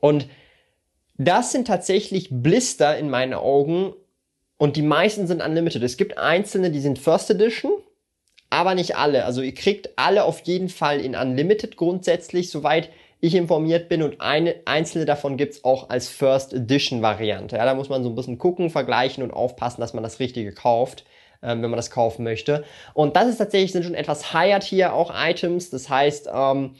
Und 0.00 0.28
das 1.18 1.52
sind 1.52 1.66
tatsächlich 1.66 2.28
Blister 2.30 2.96
in 2.96 3.10
meinen 3.10 3.34
Augen 3.34 3.92
und 4.56 4.76
die 4.76 4.82
meisten 4.82 5.26
sind 5.26 5.42
unlimited. 5.42 5.82
Es 5.82 5.96
gibt 5.96 6.16
einzelne, 6.16 6.70
die 6.70 6.80
sind 6.80 6.98
First 6.98 7.30
Edition, 7.30 7.72
aber 8.50 8.74
nicht 8.74 8.96
alle. 8.96 9.24
Also 9.24 9.42
ihr 9.42 9.54
kriegt 9.54 9.90
alle 9.96 10.24
auf 10.24 10.40
jeden 10.40 10.68
Fall 10.68 11.00
in 11.00 11.16
Unlimited 11.16 11.76
grundsätzlich, 11.76 12.50
soweit 12.50 12.90
ich 13.20 13.34
informiert 13.34 13.88
bin 13.88 14.02
und 14.02 14.20
eine 14.20 14.54
einzelne 14.64 15.04
davon 15.04 15.36
gibt's 15.36 15.64
auch 15.64 15.90
als 15.90 16.08
First 16.08 16.52
Edition 16.52 17.02
Variante. 17.02 17.56
Ja, 17.56 17.64
da 17.64 17.74
muss 17.74 17.88
man 17.88 18.04
so 18.04 18.08
ein 18.08 18.14
bisschen 18.14 18.38
gucken, 18.38 18.70
vergleichen 18.70 19.24
und 19.24 19.32
aufpassen, 19.32 19.80
dass 19.80 19.92
man 19.92 20.04
das 20.04 20.20
Richtige 20.20 20.52
kauft, 20.52 21.04
ähm, 21.42 21.62
wenn 21.62 21.70
man 21.70 21.78
das 21.78 21.90
kaufen 21.90 22.22
möchte. 22.22 22.64
Und 22.94 23.16
das 23.16 23.28
ist 23.28 23.38
tatsächlich, 23.38 23.72
sind 23.72 23.84
schon 23.84 23.94
etwas 23.94 24.32
higher 24.32 24.60
Tier 24.60 24.92
auch 24.92 25.12
Items. 25.12 25.70
Das 25.70 25.88
heißt, 25.88 26.28
ähm, 26.32 26.76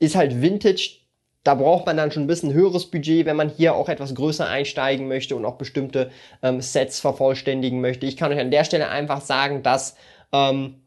ist 0.00 0.16
halt 0.16 0.42
Vintage 0.42 1.01
da 1.44 1.54
braucht 1.54 1.86
man 1.86 1.96
dann 1.96 2.12
schon 2.12 2.24
ein 2.24 2.28
bisschen 2.28 2.52
höheres 2.52 2.90
Budget, 2.90 3.26
wenn 3.26 3.36
man 3.36 3.48
hier 3.48 3.74
auch 3.74 3.88
etwas 3.88 4.14
größer 4.14 4.48
einsteigen 4.48 5.08
möchte 5.08 5.34
und 5.34 5.44
auch 5.44 5.56
bestimmte 5.56 6.10
ähm, 6.42 6.60
Sets 6.60 7.00
vervollständigen 7.00 7.80
möchte. 7.80 8.06
Ich 8.06 8.16
kann 8.16 8.32
euch 8.32 8.38
an 8.38 8.50
der 8.50 8.64
Stelle 8.64 8.88
einfach 8.88 9.20
sagen, 9.20 9.62
dass 9.62 9.96
ähm, 10.32 10.82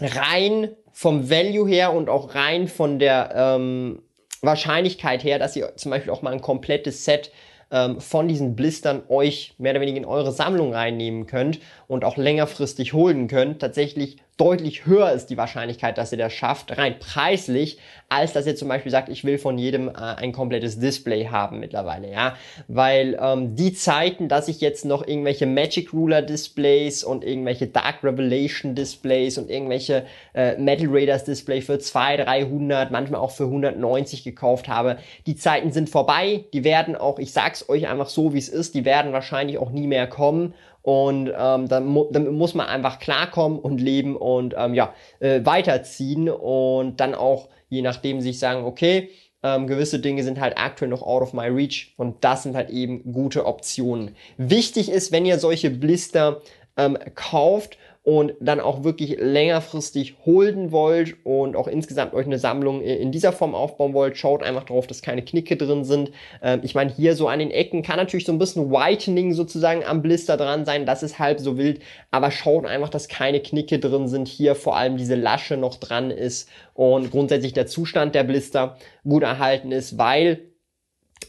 rein 0.00 0.70
vom 0.92 1.30
Value 1.30 1.68
her 1.68 1.92
und 1.92 2.08
auch 2.08 2.34
rein 2.34 2.68
von 2.68 2.98
der 2.98 3.32
ähm, 3.34 4.02
Wahrscheinlichkeit 4.42 5.22
her, 5.22 5.38
dass 5.38 5.56
ihr 5.56 5.76
zum 5.76 5.90
Beispiel 5.90 6.12
auch 6.12 6.22
mal 6.22 6.32
ein 6.32 6.40
komplettes 6.40 7.04
Set 7.04 7.30
ähm, 7.70 8.00
von 8.00 8.28
diesen 8.28 8.56
Blistern 8.56 9.02
euch 9.08 9.54
mehr 9.58 9.72
oder 9.72 9.80
weniger 9.80 9.98
in 9.98 10.04
eure 10.04 10.32
Sammlung 10.32 10.72
reinnehmen 10.72 11.26
könnt 11.26 11.60
und 11.86 12.04
auch 12.04 12.16
längerfristig 12.16 12.92
holen 12.92 13.28
könnt, 13.28 13.60
tatsächlich 13.60 14.18
deutlich 14.36 14.84
höher 14.84 15.12
ist 15.12 15.26
die 15.26 15.36
Wahrscheinlichkeit, 15.36 15.96
dass 15.96 16.12
ihr 16.12 16.18
das 16.18 16.32
schafft, 16.32 16.76
rein 16.76 16.98
preislich, 16.98 17.78
als 18.08 18.34
dass 18.34 18.46
ihr 18.46 18.54
zum 18.54 18.68
Beispiel 18.68 18.92
sagt, 18.92 19.08
ich 19.08 19.24
will 19.24 19.38
von 19.38 19.56
jedem 19.56 19.88
äh, 19.88 19.92
ein 19.94 20.32
komplettes 20.32 20.78
Display 20.78 21.28
haben 21.28 21.58
mittlerweile, 21.58 22.10
ja, 22.10 22.36
weil 22.68 23.18
ähm, 23.20 23.56
die 23.56 23.72
Zeiten, 23.72 24.28
dass 24.28 24.48
ich 24.48 24.60
jetzt 24.60 24.84
noch 24.84 25.06
irgendwelche 25.06 25.46
Magic 25.46 25.92
Ruler 25.92 26.22
Displays 26.22 27.02
und 27.02 27.24
irgendwelche 27.24 27.66
Dark 27.66 28.04
Revelation 28.04 28.74
Displays 28.74 29.38
und 29.38 29.50
irgendwelche 29.50 30.04
äh, 30.34 30.56
Metal 30.58 30.88
Raiders 30.90 31.24
Display 31.24 31.62
für 31.62 31.78
200, 31.78 32.26
300, 32.26 32.90
manchmal 32.90 33.20
auch 33.20 33.30
für 33.30 33.44
190 33.44 34.22
gekauft 34.22 34.68
habe, 34.68 34.98
die 35.26 35.36
Zeiten 35.36 35.72
sind 35.72 35.88
vorbei, 35.88 36.44
die 36.52 36.62
werden 36.62 36.94
auch, 36.94 37.18
ich 37.18 37.32
sag's 37.32 37.68
euch 37.68 37.88
einfach 37.88 38.08
so, 38.08 38.34
wie 38.34 38.38
es 38.38 38.48
ist, 38.48 38.74
die 38.74 38.84
werden 38.84 39.12
wahrscheinlich 39.12 39.58
auch 39.58 39.70
nie 39.70 39.86
mehr 39.86 40.06
kommen 40.06 40.54
und 40.86 41.32
ähm, 41.36 41.66
dann, 41.66 41.84
mu 41.84 42.04
dann 42.12 42.32
muss 42.32 42.54
man 42.54 42.68
einfach 42.68 43.00
klarkommen 43.00 43.58
und 43.58 43.80
leben 43.80 44.14
und 44.14 44.54
ähm, 44.56 44.72
ja, 44.72 44.94
äh, 45.18 45.40
weiterziehen 45.42 46.28
und 46.28 47.00
dann 47.00 47.16
auch, 47.16 47.48
je 47.68 47.82
nachdem, 47.82 48.20
sich 48.20 48.38
sagen, 48.38 48.64
okay, 48.64 49.10
ähm, 49.42 49.66
gewisse 49.66 49.98
Dinge 49.98 50.22
sind 50.22 50.40
halt 50.40 50.56
aktuell 50.56 50.88
noch 50.88 51.02
out 51.02 51.22
of 51.22 51.32
my 51.32 51.48
reach 51.48 51.92
und 51.96 52.22
das 52.22 52.44
sind 52.44 52.54
halt 52.54 52.70
eben 52.70 53.12
gute 53.12 53.46
Optionen. 53.46 54.14
Wichtig 54.36 54.88
ist, 54.88 55.10
wenn 55.10 55.26
ihr 55.26 55.40
solche 55.40 55.70
Blister 55.70 56.40
ähm, 56.76 56.96
kauft 57.16 57.78
und 58.06 58.34
dann 58.38 58.60
auch 58.60 58.84
wirklich 58.84 59.16
längerfristig 59.18 60.14
holden 60.24 60.70
wollt 60.70 61.16
und 61.24 61.56
auch 61.56 61.66
insgesamt 61.66 62.14
euch 62.14 62.24
eine 62.24 62.38
Sammlung 62.38 62.80
in 62.80 63.10
dieser 63.10 63.32
Form 63.32 63.52
aufbauen 63.52 63.94
wollt, 63.94 64.16
schaut 64.16 64.44
einfach 64.44 64.62
darauf, 64.62 64.86
dass 64.86 65.02
keine 65.02 65.24
Knicke 65.24 65.56
drin 65.56 65.82
sind. 65.82 66.12
Ähm, 66.40 66.60
ich 66.62 66.76
meine, 66.76 66.92
hier 66.92 67.16
so 67.16 67.26
an 67.26 67.40
den 67.40 67.50
Ecken 67.50 67.82
kann 67.82 67.96
natürlich 67.96 68.24
so 68.24 68.30
ein 68.30 68.38
bisschen 68.38 68.70
Whitening 68.70 69.32
sozusagen 69.32 69.82
am 69.82 70.02
Blister 70.02 70.36
dran 70.36 70.64
sein, 70.64 70.86
das 70.86 71.02
ist 71.02 71.18
halb 71.18 71.40
so 71.40 71.58
wild, 71.58 71.80
aber 72.12 72.30
schaut 72.30 72.64
einfach, 72.64 72.90
dass 72.90 73.08
keine 73.08 73.40
Knicke 73.40 73.80
drin 73.80 74.06
sind, 74.06 74.28
hier 74.28 74.54
vor 74.54 74.76
allem 74.76 74.96
diese 74.98 75.16
Lasche 75.16 75.56
noch 75.56 75.74
dran 75.74 76.12
ist 76.12 76.48
und 76.74 77.10
grundsätzlich 77.10 77.54
der 77.54 77.66
Zustand 77.66 78.14
der 78.14 78.22
Blister 78.22 78.76
gut 79.02 79.24
erhalten 79.24 79.72
ist, 79.72 79.98
weil 79.98 80.52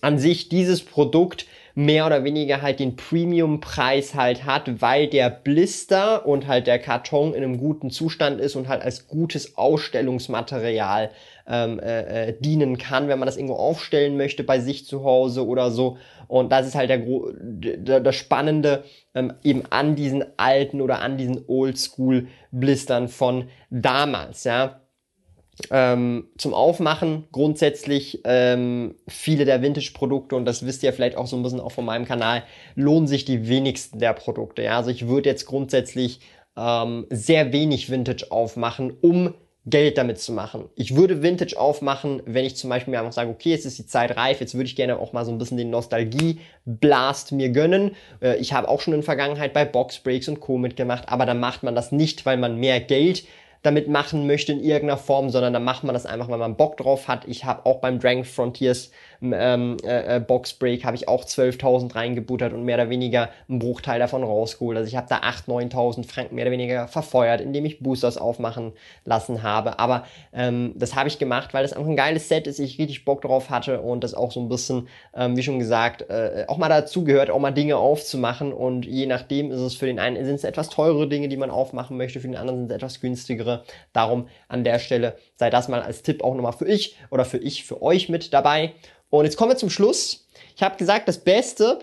an 0.02 0.20
sich 0.20 0.48
dieses 0.48 0.86
Produkt 0.86 1.48
mehr 1.78 2.08
oder 2.08 2.24
weniger 2.24 2.64
halt 2.64 2.80
den 2.80 2.96
Premium-Preis 2.96 4.16
halt 4.16 4.46
hat, 4.46 4.82
weil 4.82 5.06
der 5.06 5.30
Blister 5.30 6.26
und 6.26 6.48
halt 6.48 6.66
der 6.66 6.80
Karton 6.80 7.36
in 7.36 7.44
einem 7.44 7.60
guten 7.60 7.92
Zustand 7.92 8.42
ist 8.42 8.56
und 8.56 8.68
halt 8.68 8.82
als 8.82 9.08
gutes 9.08 9.60
Ausstellungsmaterial 9.60 11.12
ähm, 11.46 11.80
äh, 11.80 12.30
äh, 12.30 12.36
dienen 12.40 12.80
kann, 12.80 13.08
wenn 13.10 13.20
man 13.20 13.28
das 13.28 13.38
irgendwo 13.38 13.58
aufstellen 13.58 14.18
möchte 14.18 14.44
bei 14.44 14.60
sich 14.60 14.88
zu 14.88 15.04
Hause 15.04 15.46
oder 15.46 15.70
so. 15.70 16.00
Und 16.28 16.52
das 16.52 16.66
ist 16.66 16.74
halt 16.74 16.90
der, 16.90 16.98
der, 16.98 18.00
der 18.00 18.12
Spannende 18.12 18.84
ähm, 19.14 19.34
eben 19.44 19.62
an 19.70 19.96
diesen 19.96 20.26
alten 20.36 20.82
oder 20.82 21.02
an 21.02 21.20
diesen 21.20 21.44
Oldschool-Blistern 21.48 23.08
von 23.08 23.50
damals, 23.70 24.46
ja. 24.46 24.82
Ähm, 25.72 26.28
zum 26.38 26.54
Aufmachen 26.54 27.28
grundsätzlich 27.32 28.22
ähm, 28.26 28.96
viele 29.08 29.46
der 29.46 29.62
Vintage-Produkte, 29.62 30.36
und 30.36 30.46
das 30.46 30.66
wisst 30.66 30.84
ihr 30.84 30.94
vielleicht 30.94 31.18
auch 31.18 31.28
so 31.28 31.36
ein 31.36 31.44
bisschen 31.44 31.60
auch 31.60 31.72
von 31.72 31.86
meinem 31.86 32.06
Kanal, 32.06 32.44
lohnen 32.76 33.08
sich 33.08 33.26
die 33.26 33.48
wenigsten 33.48 34.00
der 34.00 34.14
Produkte. 34.14 34.62
Ja? 34.62 34.78
Also 34.78 34.92
ich 34.92 35.08
würde 35.08 35.30
jetzt 35.30 35.46
grundsätzlich 35.46 36.20
ähm, 36.56 37.08
sehr 37.10 37.52
wenig 37.54 37.90
Vintage 37.90 38.28
aufmachen, 38.30 38.92
um 39.02 39.34
Geld 39.66 39.98
damit 39.98 40.20
zu 40.20 40.32
machen. 40.32 40.70
Ich 40.76 40.96
würde 40.96 41.22
Vintage 41.22 41.60
aufmachen, 41.60 42.22
wenn 42.26 42.46
ich 42.46 42.56
zum 42.56 42.70
Beispiel 42.70 42.92
mir 42.92 43.00
einfach 43.00 43.12
sage, 43.12 43.30
okay, 43.30 43.50
jetzt 43.50 43.66
ist 43.66 43.78
die 43.78 43.86
Zeit 43.86 44.16
reif, 44.16 44.40
jetzt 44.40 44.54
würde 44.54 44.68
ich 44.68 44.78
gerne 44.78 44.98
auch 44.98 45.12
mal 45.12 45.26
so 45.26 45.32
ein 45.32 45.38
bisschen 45.38 45.58
den 45.58 45.70
Nostalgie-Blast 45.72 47.34
mir 47.34 47.50
gönnen. 47.50 47.92
Äh, 48.22 48.38
ich 48.38 48.54
habe 48.54 48.70
auch 48.70 48.80
schon 48.80 48.94
in 48.94 49.02
der 49.02 49.06
Vergangenheit 49.06 49.54
bei 49.54 49.66
Boxbreaks 49.66 50.30
und 50.30 50.40
Co. 50.40 50.58
mitgemacht, 50.58 51.10
aber 51.10 51.26
dann 51.26 51.42
macht 51.42 51.64
man 51.64 51.76
das 51.76 51.92
nicht, 51.92 52.26
weil 52.26 52.38
man 52.38 52.58
mehr 52.58 52.80
Geld 52.80 53.26
damit 53.68 53.90
machen 53.90 54.28
möchte 54.28 54.54
in 54.54 54.64
irgendeiner 54.64 54.98
Form, 54.98 55.30
sondern 55.30 55.52
dann 55.52 55.66
macht 55.66 55.84
man 55.84 55.94
das 55.94 56.06
einfach, 56.06 56.30
weil 56.30 56.38
man 56.38 56.56
Bock 56.56 56.78
drauf 56.78 57.10
hat. 57.10 57.28
Ich 57.28 57.44
habe 57.44 57.66
auch 57.66 57.80
beim 57.82 58.00
Dragon 58.00 58.24
Frontiers 58.24 58.92
ähm, 59.22 59.78
äh, 59.84 60.18
äh 60.18 60.20
Box 60.20 60.54
Break 60.54 60.84
habe 60.84 60.96
ich 60.96 61.08
auch 61.08 61.26
12.000 61.26 61.96
reingebuttert 61.96 62.54
und 62.54 62.64
mehr 62.64 62.76
oder 62.76 62.90
weniger 62.90 63.30
einen 63.50 63.60
Bruchteil 63.60 64.00
davon 64.00 64.24
rausgeholt. 64.24 64.78
Also 64.78 64.88
ich 64.88 64.96
habe 64.96 65.08
da 65.10 65.18
8.000, 65.20 65.72
9.000 65.72 66.08
Franken 66.08 66.36
mehr 66.36 66.46
oder 66.46 66.52
weniger 66.52 66.88
verfeuert, 66.88 67.42
indem 67.42 67.66
ich 67.66 67.80
Boosters 67.80 68.18
aufmachen 68.18 68.74
lassen 69.06 69.44
habe. 69.44 69.80
Aber 69.80 70.06
ähm, 70.34 70.74
das 70.76 70.96
habe 70.96 71.10
ich 71.10 71.20
gemacht, 71.20 71.54
weil 71.54 71.64
das 71.64 71.74
einfach 71.74 71.90
ein 71.90 71.96
geiles 71.96 72.30
Set 72.30 72.48
ist, 72.48 72.60
ich 72.60 72.80
richtig 72.80 73.06
Bock 73.06 73.22
drauf 73.22 73.50
hatte 73.50 73.82
und 73.82 74.04
das 74.04 74.14
auch 74.14 74.32
so 74.32 74.40
ein 74.40 74.50
bisschen, 74.50 74.88
ähm, 75.16 75.36
wie 75.38 75.44
schon 75.44 75.60
gesagt, 75.60 76.04
äh, 76.10 76.46
auch 76.48 76.58
mal 76.58 76.70
dazu 76.70 77.04
gehört, 77.04 77.30
auch 77.30 77.40
mal 77.40 77.52
Dinge 77.52 77.78
aufzumachen 77.78 78.54
und 78.54 78.86
je 78.86 79.06
nachdem 79.06 79.52
ist 79.52 79.60
es 79.60 79.76
für 79.76 79.86
den 79.86 80.00
einen 80.00 80.24
sind 80.26 80.36
es 80.36 80.44
etwas 80.44 80.70
teurere 80.70 81.08
Dinge, 81.08 81.30
die 81.30 81.38
man 81.38 81.52
aufmachen 81.52 81.98
möchte, 81.98 82.20
für 82.20 82.28
den 82.28 82.36
anderen 82.36 82.60
sind 82.60 82.72
es 82.72 82.76
etwas 82.76 83.00
günstigere. 83.02 83.64
Darum 83.94 84.28
an 84.48 84.64
der 84.64 84.80
Stelle 84.80 85.16
sei 85.38 85.50
das 85.50 85.68
mal 85.68 85.82
als 85.82 86.04
Tipp 86.04 86.24
auch 86.24 86.36
nochmal 86.36 86.54
für 86.54 86.68
ich 86.68 86.98
oder 87.10 87.26
für 87.26 87.38
ich, 87.38 87.64
für 87.64 87.82
euch 87.82 88.10
mit 88.10 88.34
dabei. 88.34 88.74
Und 89.10 89.26
jetzt 89.26 89.38
kommen 89.38 89.52
wir 89.52 89.58
zum 89.58 89.70
Schluss. 89.70 90.28
Ich 90.56 90.64
habe 90.64 90.78
gesagt, 90.78 91.08
das 91.08 91.20
Beste 91.20 91.80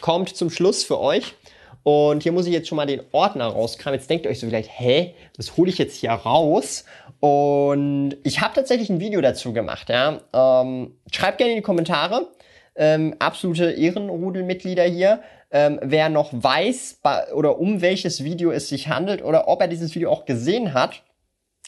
kommt 0.00 0.36
zum 0.36 0.50
Schluss 0.50 0.84
für 0.84 1.00
euch. 1.00 1.34
Und 1.82 2.22
hier 2.22 2.32
muss 2.32 2.46
ich 2.46 2.52
jetzt 2.52 2.68
schon 2.68 2.76
mal 2.76 2.86
den 2.86 3.02
Ordner 3.12 3.46
rauskramen. 3.46 3.98
Jetzt 3.98 4.08
denkt 4.08 4.24
ihr 4.24 4.30
euch 4.30 4.40
so 4.40 4.46
vielleicht, 4.46 4.70
hä, 4.78 5.14
was 5.36 5.56
hole 5.56 5.68
ich 5.68 5.78
jetzt 5.78 5.96
hier 5.96 6.12
raus? 6.12 6.84
Und 7.20 8.16
ich 8.22 8.40
habe 8.40 8.54
tatsächlich 8.54 8.88
ein 8.90 9.00
Video 9.00 9.20
dazu 9.20 9.52
gemacht. 9.52 9.88
Ja? 9.90 10.20
Ähm, 10.32 10.96
schreibt 11.10 11.38
gerne 11.38 11.52
in 11.52 11.58
die 11.58 11.62
Kommentare. 11.62 12.28
Ähm, 12.76 13.14
absolute 13.18 13.70
Ehrenrudelmitglieder 13.70 14.84
hier. 14.84 15.22
Ähm, 15.50 15.78
wer 15.82 16.08
noch 16.08 16.30
weiß 16.32 17.00
oder 17.34 17.58
um 17.58 17.80
welches 17.80 18.24
Video 18.24 18.50
es 18.50 18.68
sich 18.68 18.88
handelt 18.88 19.22
oder 19.22 19.46
ob 19.46 19.60
er 19.60 19.68
dieses 19.68 19.94
Video 19.94 20.10
auch 20.10 20.24
gesehen 20.24 20.74
hat 20.74 21.03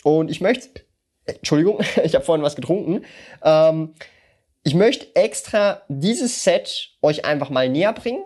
Und 0.07 0.31
ich 0.31 0.41
möchte, 0.41 0.69
Entschuldigung, 1.25 1.81
ich 2.05 2.15
habe 2.15 2.25
vorhin 2.25 2.45
was 2.45 2.55
getrunken. 2.55 3.05
Ähm, 3.43 3.95
ich 4.63 4.75
möchte 4.75 5.09
extra 5.17 5.83
dieses 5.89 6.45
Set 6.45 6.91
euch 7.03 7.25
einfach 7.25 7.51
mal 7.51 7.69
näher 7.69 7.93
bringen 7.93 8.23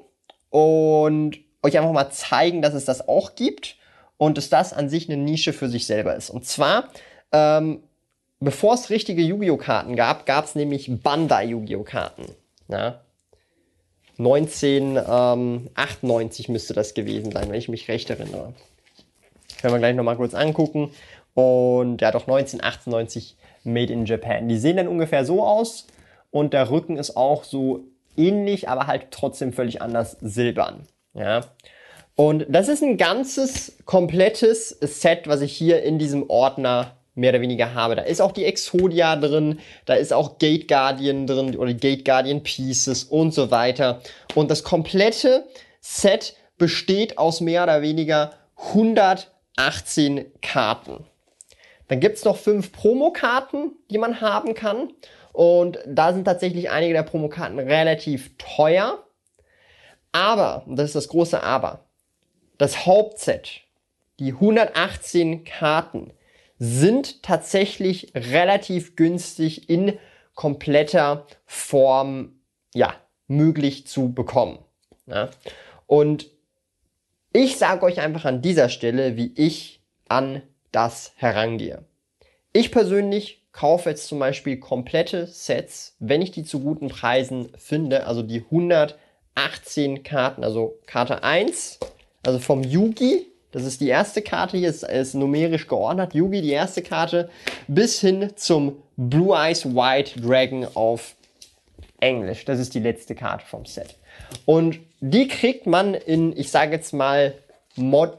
und 0.51 1.39
euch 1.63 1.79
einfach 1.79 1.93
mal 1.93 2.11
zeigen, 2.11 2.61
dass 2.61 2.75
es 2.75 2.85
das 2.85 3.09
auch 3.09 3.35
gibt 3.35 3.77
und 4.19 4.37
dass 4.37 4.51
das 4.51 4.75
an 4.75 4.91
sich 4.91 5.09
eine 5.09 5.17
Nische 5.17 5.55
für 5.55 5.71
sich 5.71 5.87
selber 5.87 6.15
ist. 6.15 6.29
Und 6.29 6.45
zwar, 6.45 6.91
ähm, 7.33 7.83
bevor 8.41 8.75
es 8.75 8.91
richtige 8.91 9.23
Yu-Gi-Oh! 9.23 9.57
Karten 9.57 9.97
gab, 9.97 10.27
gab 10.27 10.45
es 10.45 10.55
nämlich 10.55 10.91
Bandai 11.03 11.47
Yu-Gi-Oh! 11.47 11.85
Karten. 11.85 12.27
Ja? 12.69 13.01
1998 14.19 16.49
ähm, 16.49 16.53
müsste 16.53 16.75
das 16.75 16.93
gewesen 16.93 17.33
sein, 17.33 17.49
wenn 17.49 17.59
ich 17.59 17.71
mich 17.71 17.89
recht 17.89 18.11
erinnere. 18.11 18.53
Können 19.63 19.75
wir 19.75 19.79
gleich 19.79 19.97
nochmal 19.97 20.17
kurz 20.17 20.35
angucken. 20.35 20.91
Und 21.41 22.03
ja, 22.03 22.11
doch 22.11 22.29
1998 22.29 23.37
Made 23.65 23.93
in 23.93 24.05
Japan. 24.05 24.49
Die 24.49 24.59
sehen 24.59 24.77
dann 24.77 24.89
ungefähr 24.89 25.25
so 25.25 25.43
aus. 25.43 25.87
Und 26.31 26.53
der 26.53 26.71
Rücken 26.71 26.99
ist 26.99 27.17
auch 27.17 27.45
so 27.45 27.85
ähnlich, 28.17 28.69
aber 28.69 28.87
halt 28.87 29.07
trotzdem 29.11 29.53
völlig 29.53 29.81
anders 29.81 30.19
silbern. 30.21 30.87
Ja. 31.15 31.41
Und 32.15 32.45
das 32.51 32.69
ist 32.69 32.83
ein 32.83 32.99
ganzes, 32.99 33.79
komplettes 33.87 34.69
Set, 34.69 35.29
was 35.29 35.41
ich 35.41 35.57
hier 35.57 35.83
in 35.83 35.99
diesem 35.99 36.29
Ordner 36.29 36.97
mehr 37.15 37.31
oder 37.31 37.41
weniger 37.41 37.75
habe. 37.75 37.97
Da 37.97 38.03
ist 38.03 38.21
auch 38.21 38.33
die 38.33 38.45
Exodia 38.45 39.17
drin, 39.17 39.61
da 39.87 39.95
ist 39.95 40.13
auch 40.13 40.39
Gate 40.39 40.69
Guardian 40.69 41.27
drin 41.27 41.57
oder 41.57 41.73
Gate 41.73 42.05
Guardian 42.05 42.43
Pieces 42.43 43.05
und 43.05 43.33
so 43.33 43.51
weiter. 43.51 44.03
Und 44.35 44.51
das 44.51 44.63
komplette 44.63 45.45
Set 45.81 46.35
besteht 46.59 47.17
aus 47.17 47.41
mehr 47.41 47.63
oder 47.63 47.81
weniger 47.81 48.33
118 48.57 50.27
Karten. 50.43 51.07
Dann 51.91 51.99
gibt's 51.99 52.25
noch 52.25 52.37
fünf 52.37 52.71
Promokarten, 52.71 53.73
die 53.91 53.99
man 53.99 54.21
haben 54.21 54.55
kann. 54.55 54.93
Und 55.33 55.81
da 55.89 56.13
sind 56.13 56.25
tatsächlich 56.25 56.71
einige 56.71 56.93
der 56.93 57.03
Promokarten 57.03 57.59
relativ 57.59 58.31
teuer. 58.39 59.05
Aber, 60.13 60.63
und 60.69 60.77
das 60.77 60.91
ist 60.91 60.95
das 60.95 61.09
große 61.09 61.43
Aber, 61.43 61.87
das 62.59 62.87
Hauptset, 62.87 63.63
die 64.21 64.35
118 64.35 65.43
Karten, 65.43 66.13
sind 66.61 67.25
tatsächlich 67.25 68.13
relativ 68.15 68.95
günstig 68.95 69.69
in 69.69 69.99
kompletter 70.37 71.27
Form 71.45 72.41
ja, 72.73 72.95
möglich 73.27 73.89
zu 73.89 74.13
bekommen. 74.13 74.61
Ja. 75.07 75.29
Und 75.89 76.31
ich 77.33 77.59
sage 77.59 77.85
euch 77.85 77.99
einfach 77.99 78.27
an 78.27 78.43
dieser 78.43 78.69
Stelle, 78.69 79.17
wie 79.17 79.33
ich 79.35 79.83
an 80.09 80.43
das 80.73 81.13
herangehe. 81.17 81.85
Ich 82.53 82.71
persönlich 82.71 83.43
kaufe 83.53 83.91
jetzt 83.91 84.07
zum 84.07 84.19
Beispiel 84.19 84.59
komplette 84.59 85.27
Sets, 85.27 85.97
wenn 85.99 86.23
ich 86.23 86.31
die 86.31 86.45
zu 86.45 86.61
guten 86.61 86.89
Preisen 86.89 87.51
finde, 87.57 88.07
also 88.07 88.23
die 88.23 88.45
118 88.45 90.03
Karten, 90.03 90.45
also 90.45 90.79
Karte 90.87 91.23
1, 91.23 91.79
also 92.25 92.39
vom 92.39 92.63
Yugi 92.63 93.31
das 93.53 93.65
ist 93.65 93.81
die 93.81 93.89
erste 93.89 94.23
Karte 94.23 94.57
hier, 94.57 94.69
ist, 94.69 94.85
ist 94.85 95.15
numerisch 95.15 95.67
geordnet. 95.67 96.15
Yugi, 96.15 96.41
die 96.41 96.53
erste 96.53 96.83
Karte, 96.83 97.29
bis 97.67 98.01
hin 98.01 98.31
zum 98.37 98.77
Blue 98.97 99.37
Eyes 99.37 99.67
White 99.67 100.21
Dragon 100.21 100.67
auf 100.75 101.17
Englisch. 101.99 102.45
Das 102.45 102.59
ist 102.61 102.75
die 102.75 102.81
letzte 102.81 103.15
Karte 103.15 103.45
vom 103.45 103.67
Set. 103.67 103.97
Und 104.47 104.79
die 105.01 105.27
kriegt 105.27 105.67
man 105.67 105.95
in, 105.95 106.37
ich 106.37 106.51
sage 106.51 106.73
jetzt 106.73 106.93
mal, 106.93 107.35
mod, 107.75 108.19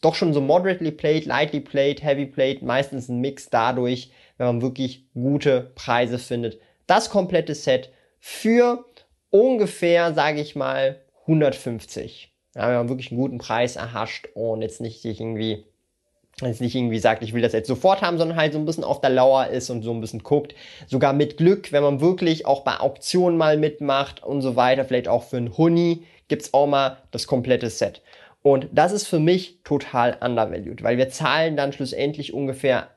doch 0.00 0.14
schon 0.14 0.32
so 0.32 0.40
moderately 0.40 0.90
played, 0.90 1.26
lightly 1.26 1.60
played, 1.60 2.02
heavy 2.02 2.26
played, 2.26 2.62
meistens 2.62 3.08
ein 3.08 3.20
Mix 3.20 3.50
dadurch, 3.50 4.10
wenn 4.36 4.46
man 4.46 4.62
wirklich 4.62 5.04
gute 5.14 5.72
Preise 5.74 6.18
findet. 6.18 6.60
Das 6.86 7.10
komplette 7.10 7.54
Set 7.54 7.90
für 8.20 8.84
ungefähr, 9.30 10.14
sage 10.14 10.40
ich 10.40 10.56
mal, 10.56 11.00
150 11.22 12.32
ja, 12.58 12.68
wenn 12.68 12.76
man 12.76 12.88
wirklich 12.88 13.12
einen 13.12 13.20
guten 13.20 13.38
Preis 13.38 13.76
erhascht 13.76 14.28
und 14.34 14.62
jetzt 14.62 14.80
nicht 14.80 15.04
irgendwie 15.04 15.64
jetzt 16.42 16.60
nicht 16.60 16.74
irgendwie 16.74 17.00
sagt, 17.00 17.24
ich 17.24 17.32
will 17.32 17.42
das 17.42 17.52
jetzt 17.52 17.66
sofort 17.66 18.00
haben, 18.00 18.16
sondern 18.16 18.36
halt 18.36 18.52
so 18.52 18.60
ein 18.60 18.64
bisschen 18.64 18.84
auf 18.84 19.00
der 19.00 19.10
Lauer 19.10 19.48
ist 19.48 19.70
und 19.70 19.82
so 19.82 19.92
ein 19.92 20.00
bisschen 20.00 20.22
guckt. 20.22 20.54
Sogar 20.86 21.12
mit 21.12 21.36
Glück, 21.36 21.72
wenn 21.72 21.82
man 21.82 22.00
wirklich 22.00 22.46
auch 22.46 22.62
bei 22.62 22.78
Auktionen 22.78 23.36
mal 23.36 23.56
mitmacht 23.56 24.22
und 24.22 24.40
so 24.40 24.54
weiter, 24.54 24.84
vielleicht 24.84 25.08
auch 25.08 25.24
für 25.24 25.36
einen 25.36 25.56
Huni, 25.56 26.04
gibt's 26.28 26.54
auch 26.54 26.68
mal 26.68 26.98
das 27.10 27.26
komplette 27.26 27.70
Set. 27.70 28.02
Und 28.48 28.68
das 28.72 28.92
ist 28.92 29.06
für 29.06 29.20
mich 29.20 29.58
total 29.62 30.16
undervalued, 30.22 30.82
weil 30.82 30.96
wir 30.96 31.10
zahlen 31.10 31.54
dann 31.54 31.74
schlussendlich 31.74 32.32
ungefähr 32.32 32.88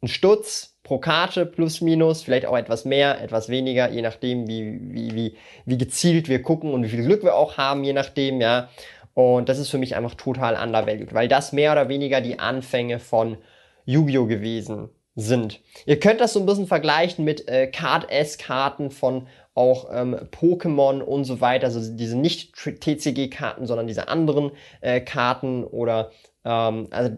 einen 0.00 0.08
Stutz 0.08 0.76
pro 0.82 0.98
Karte 0.98 1.46
plus 1.46 1.80
minus, 1.80 2.24
vielleicht 2.24 2.46
auch 2.46 2.56
etwas 2.56 2.84
mehr, 2.84 3.20
etwas 3.20 3.48
weniger, 3.48 3.90
je 3.90 4.02
nachdem, 4.02 4.48
wie, 4.48 4.80
wie, 4.92 5.14
wie, 5.14 5.36
wie 5.66 5.78
gezielt 5.78 6.28
wir 6.28 6.42
gucken 6.42 6.74
und 6.74 6.82
wie 6.82 6.88
viel 6.88 7.04
Glück 7.04 7.22
wir 7.22 7.36
auch 7.36 7.58
haben, 7.58 7.84
je 7.84 7.92
nachdem, 7.92 8.40
ja. 8.40 8.70
Und 9.14 9.48
das 9.48 9.60
ist 9.60 9.68
für 9.68 9.78
mich 9.78 9.94
einfach 9.94 10.16
total 10.16 10.60
undervalued, 10.60 11.14
weil 11.14 11.28
das 11.28 11.52
mehr 11.52 11.70
oder 11.70 11.88
weniger 11.88 12.20
die 12.20 12.40
Anfänge 12.40 12.98
von 12.98 13.38
Yu-Gi-Oh! 13.84 14.26
gewesen 14.26 14.88
sind. 15.14 15.60
Ihr 15.86 16.00
könnt 16.00 16.20
das 16.20 16.32
so 16.32 16.40
ein 16.40 16.46
bisschen 16.46 16.66
vergleichen 16.66 17.24
mit 17.24 17.46
äh, 17.46 17.68
Card-S-Karten 17.68 18.90
von 18.90 19.28
auch 19.54 19.88
ähm, 19.92 20.16
Pokémon 20.30 21.00
und 21.00 21.24
so 21.24 21.40
weiter, 21.40 21.66
also 21.66 21.94
diese 21.94 22.16
nicht 22.16 22.54
TCG-Karten, 22.54 23.66
sondern 23.66 23.86
diese 23.86 24.08
anderen 24.08 24.52
äh, 24.80 25.00
Karten 25.00 25.64
oder 25.64 26.10
ähm, 26.44 26.88
also 26.90 27.16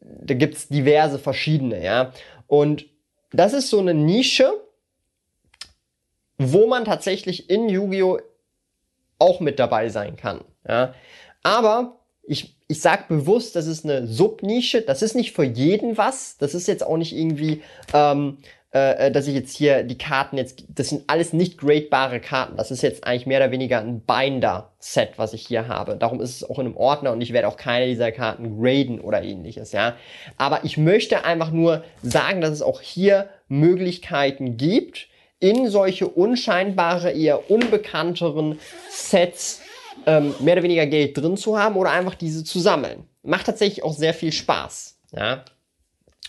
da 0.00 0.34
gibt's 0.34 0.68
diverse 0.68 1.18
verschiedene, 1.18 1.82
ja. 1.82 2.12
Und 2.46 2.86
das 3.32 3.52
ist 3.52 3.70
so 3.70 3.80
eine 3.80 3.94
Nische, 3.94 4.52
wo 6.38 6.66
man 6.66 6.84
tatsächlich 6.84 7.50
in 7.50 7.68
Yu-Gi-Oh! 7.68 8.18
auch 9.18 9.40
mit 9.40 9.58
dabei 9.58 9.88
sein 9.88 10.16
kann. 10.16 10.40
Ja? 10.68 10.94
Aber 11.42 12.00
ich, 12.22 12.56
ich 12.68 12.80
sage 12.80 13.04
bewusst, 13.08 13.56
das 13.56 13.66
ist 13.66 13.84
eine 13.84 14.06
Subnische, 14.06 14.82
das 14.82 15.02
ist 15.02 15.14
nicht 15.14 15.32
für 15.32 15.44
jeden 15.44 15.96
was, 15.96 16.36
das 16.38 16.54
ist 16.54 16.66
jetzt 16.66 16.84
auch 16.84 16.96
nicht 16.96 17.14
irgendwie 17.14 17.62
ähm, 17.92 18.38
äh, 18.74 19.12
dass 19.12 19.28
ich 19.28 19.34
jetzt 19.34 19.56
hier 19.56 19.84
die 19.84 19.96
Karten 19.96 20.36
jetzt, 20.36 20.64
das 20.68 20.88
sind 20.88 21.04
alles 21.06 21.32
nicht 21.32 21.58
gradebare 21.58 22.18
Karten. 22.18 22.56
Das 22.56 22.72
ist 22.72 22.82
jetzt 22.82 23.06
eigentlich 23.06 23.24
mehr 23.24 23.38
oder 23.38 23.52
weniger 23.52 23.78
ein 23.78 24.00
Binder-Set, 24.00 25.12
was 25.16 25.32
ich 25.32 25.46
hier 25.46 25.68
habe. 25.68 25.96
Darum 25.96 26.20
ist 26.20 26.34
es 26.34 26.50
auch 26.50 26.58
in 26.58 26.66
einem 26.66 26.76
Ordner 26.76 27.12
und 27.12 27.20
ich 27.20 27.32
werde 27.32 27.46
auch 27.46 27.56
keine 27.56 27.86
dieser 27.86 28.10
Karten 28.10 28.60
graden 28.60 29.00
oder 29.00 29.22
ähnliches, 29.22 29.70
ja. 29.70 29.94
Aber 30.38 30.64
ich 30.64 30.76
möchte 30.76 31.24
einfach 31.24 31.52
nur 31.52 31.84
sagen, 32.02 32.40
dass 32.40 32.50
es 32.50 32.62
auch 32.62 32.80
hier 32.80 33.28
Möglichkeiten 33.46 34.56
gibt, 34.56 35.06
in 35.38 35.68
solche 35.68 36.08
unscheinbare, 36.08 37.12
eher 37.12 37.48
unbekannteren 37.50 38.58
Sets 38.90 39.60
ähm, 40.04 40.34
mehr 40.40 40.54
oder 40.54 40.64
weniger 40.64 40.86
Geld 40.86 41.16
drin 41.16 41.36
zu 41.36 41.56
haben 41.56 41.76
oder 41.76 41.92
einfach 41.92 42.16
diese 42.16 42.42
zu 42.42 42.58
sammeln. 42.58 43.04
Macht 43.22 43.46
tatsächlich 43.46 43.84
auch 43.84 43.92
sehr 43.92 44.14
viel 44.14 44.32
Spaß, 44.32 44.98
ja. 45.12 45.44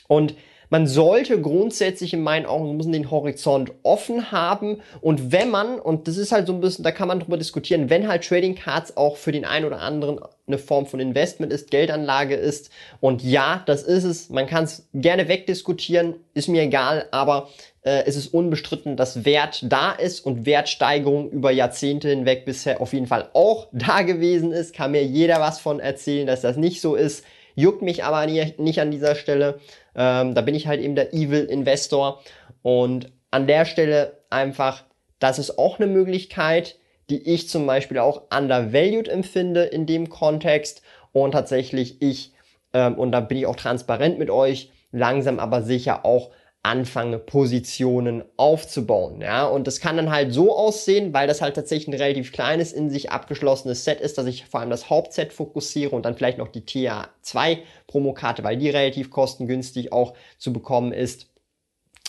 Und 0.08 0.36
man 0.70 0.88
sollte 0.88 1.40
grundsätzlich 1.42 2.14
in 2.14 2.22
meinen 2.22 2.46
Augen 2.46 2.78
müssen 2.78 2.92
den 2.92 3.12
Horizont 3.12 3.72
offen 3.84 4.32
haben 4.32 4.82
und 5.02 5.32
wenn 5.32 5.50
man, 5.50 5.80
und 5.80 6.08
das 6.08 6.18
ist 6.18 6.32
halt 6.32 6.48
so 6.48 6.54
ein 6.54 6.62
bisschen, 6.62 6.84
da 6.84 6.92
kann 6.92 7.08
man 7.08 7.20
drüber 7.20 7.38
diskutieren, 7.38 7.90
wenn 7.90 8.08
halt 8.08 8.24
Trading 8.28 8.56
Cards 8.56 8.98
auch 8.98 9.18
für 9.18 9.32
den 9.32 9.46
einen 9.46 9.66
oder 9.66 9.82
anderen 9.82 10.20
eine 10.48 10.58
Form 10.58 10.86
von 10.86 11.00
Investment 11.00 11.52
ist, 11.52 11.72
Geldanlage 11.72 12.36
ist 12.36 12.70
und 13.00 13.24
ja, 13.24 13.64
das 13.66 13.84
ist 13.84 14.04
es, 14.04 14.30
man 14.30 14.48
kann 14.48 14.66
es 14.66 14.88
gerne 14.94 15.28
wegdiskutieren, 15.28 16.16
ist 16.34 16.50
mir 16.50 16.64
egal, 16.64 17.08
aber 17.12 17.50
äh, 17.86 18.04
es 18.06 18.16
ist 18.16 18.34
unbestritten, 18.34 18.98
dass 18.98 19.26
Wert 19.26 19.64
da 19.70 19.92
ist 19.92 20.26
und 20.26 20.46
Wertsteigerung 20.46 21.30
über 21.30 21.52
Jahrzehnte 21.52 22.10
hinweg 22.10 22.44
bisher 22.46 22.82
auf 22.82 22.94
jeden 22.94 23.08
Fall 23.08 23.30
auch 23.34 23.68
da 23.72 24.02
gewesen 24.02 24.52
ist, 24.52 24.74
kann 24.76 24.92
mir 24.92 25.06
jeder 25.06 25.40
was 25.40 25.60
von 25.60 25.80
erzählen, 25.80 26.28
dass 26.28 26.42
das 26.42 26.58
nicht 26.58 26.82
so 26.82 26.96
ist, 26.96 27.24
juckt 27.56 27.82
mich 27.82 28.04
aber 28.04 28.26
nicht 28.28 28.80
an 28.80 28.92
dieser 28.92 29.16
Stelle. 29.16 29.60
Ähm, 29.96 30.36
da 30.36 30.42
bin 30.42 30.56
ich 30.56 30.68
halt 30.68 30.82
eben 30.82 30.96
der 30.96 31.14
Evil 31.14 31.46
Investor. 31.46 32.22
Und 32.62 33.12
an 33.32 33.48
der 33.48 33.66
Stelle 33.66 34.20
einfach, 34.30 34.84
das 35.20 35.40
ist 35.40 35.58
auch 35.58 35.80
eine 35.80 35.88
Möglichkeit, 35.88 36.78
die 37.10 37.22
ich 37.30 37.50
zum 37.50 37.66
Beispiel 37.66 38.00
auch 38.00 38.24
undervalued 38.36 39.08
empfinde 39.08 39.64
in 39.64 39.86
dem 39.86 40.10
Kontext. 40.10 40.82
Und 41.12 41.32
tatsächlich 41.32 42.02
ich, 42.02 42.34
ähm, 42.74 42.96
und 42.96 43.12
da 43.12 43.22
bin 43.22 43.38
ich 43.38 43.46
auch 43.46 43.56
transparent 43.56 44.20
mit 44.20 44.30
euch, 44.30 44.72
langsam 44.92 45.40
aber 45.40 45.62
sicher 45.62 46.06
auch 46.06 46.32
anfange, 46.66 47.20
Positionen 47.20 48.24
aufzubauen. 48.38 49.22
Ja, 49.22 49.46
und 49.46 49.68
das 49.68 49.80
kann 49.80 49.98
dann 49.98 50.10
halt 50.10 50.34
so 50.34 50.58
aussehen, 50.58 51.14
weil 51.14 51.28
das 51.28 51.42
halt 51.42 51.56
tatsächlich 51.56 51.88
ein 51.88 52.02
relativ 52.02 52.32
kleines, 52.32 52.74
in 52.74 52.90
sich 52.90 53.12
abgeschlossenes 53.12 53.86
Set 53.86 54.02
ist, 54.02 54.18
dass 54.18 54.26
ich 54.26 54.46
vor 54.46 54.60
allem 54.60 54.72
das 54.72 54.90
Hauptset 54.90 55.32
fokussiere 55.32 55.96
und 55.96 56.06
dann 56.06 56.16
vielleicht 56.16 56.40
noch 56.40 56.48
die 56.48 56.62
TA2 56.62 57.60
Promokarte, 57.86 58.44
weil 58.44 58.58
die 58.58 58.70
relativ 58.70 59.12
kostengünstig 59.12 59.94
auch 59.94 60.16
zu 60.38 60.52
bekommen 60.52 60.92
ist 60.92 61.28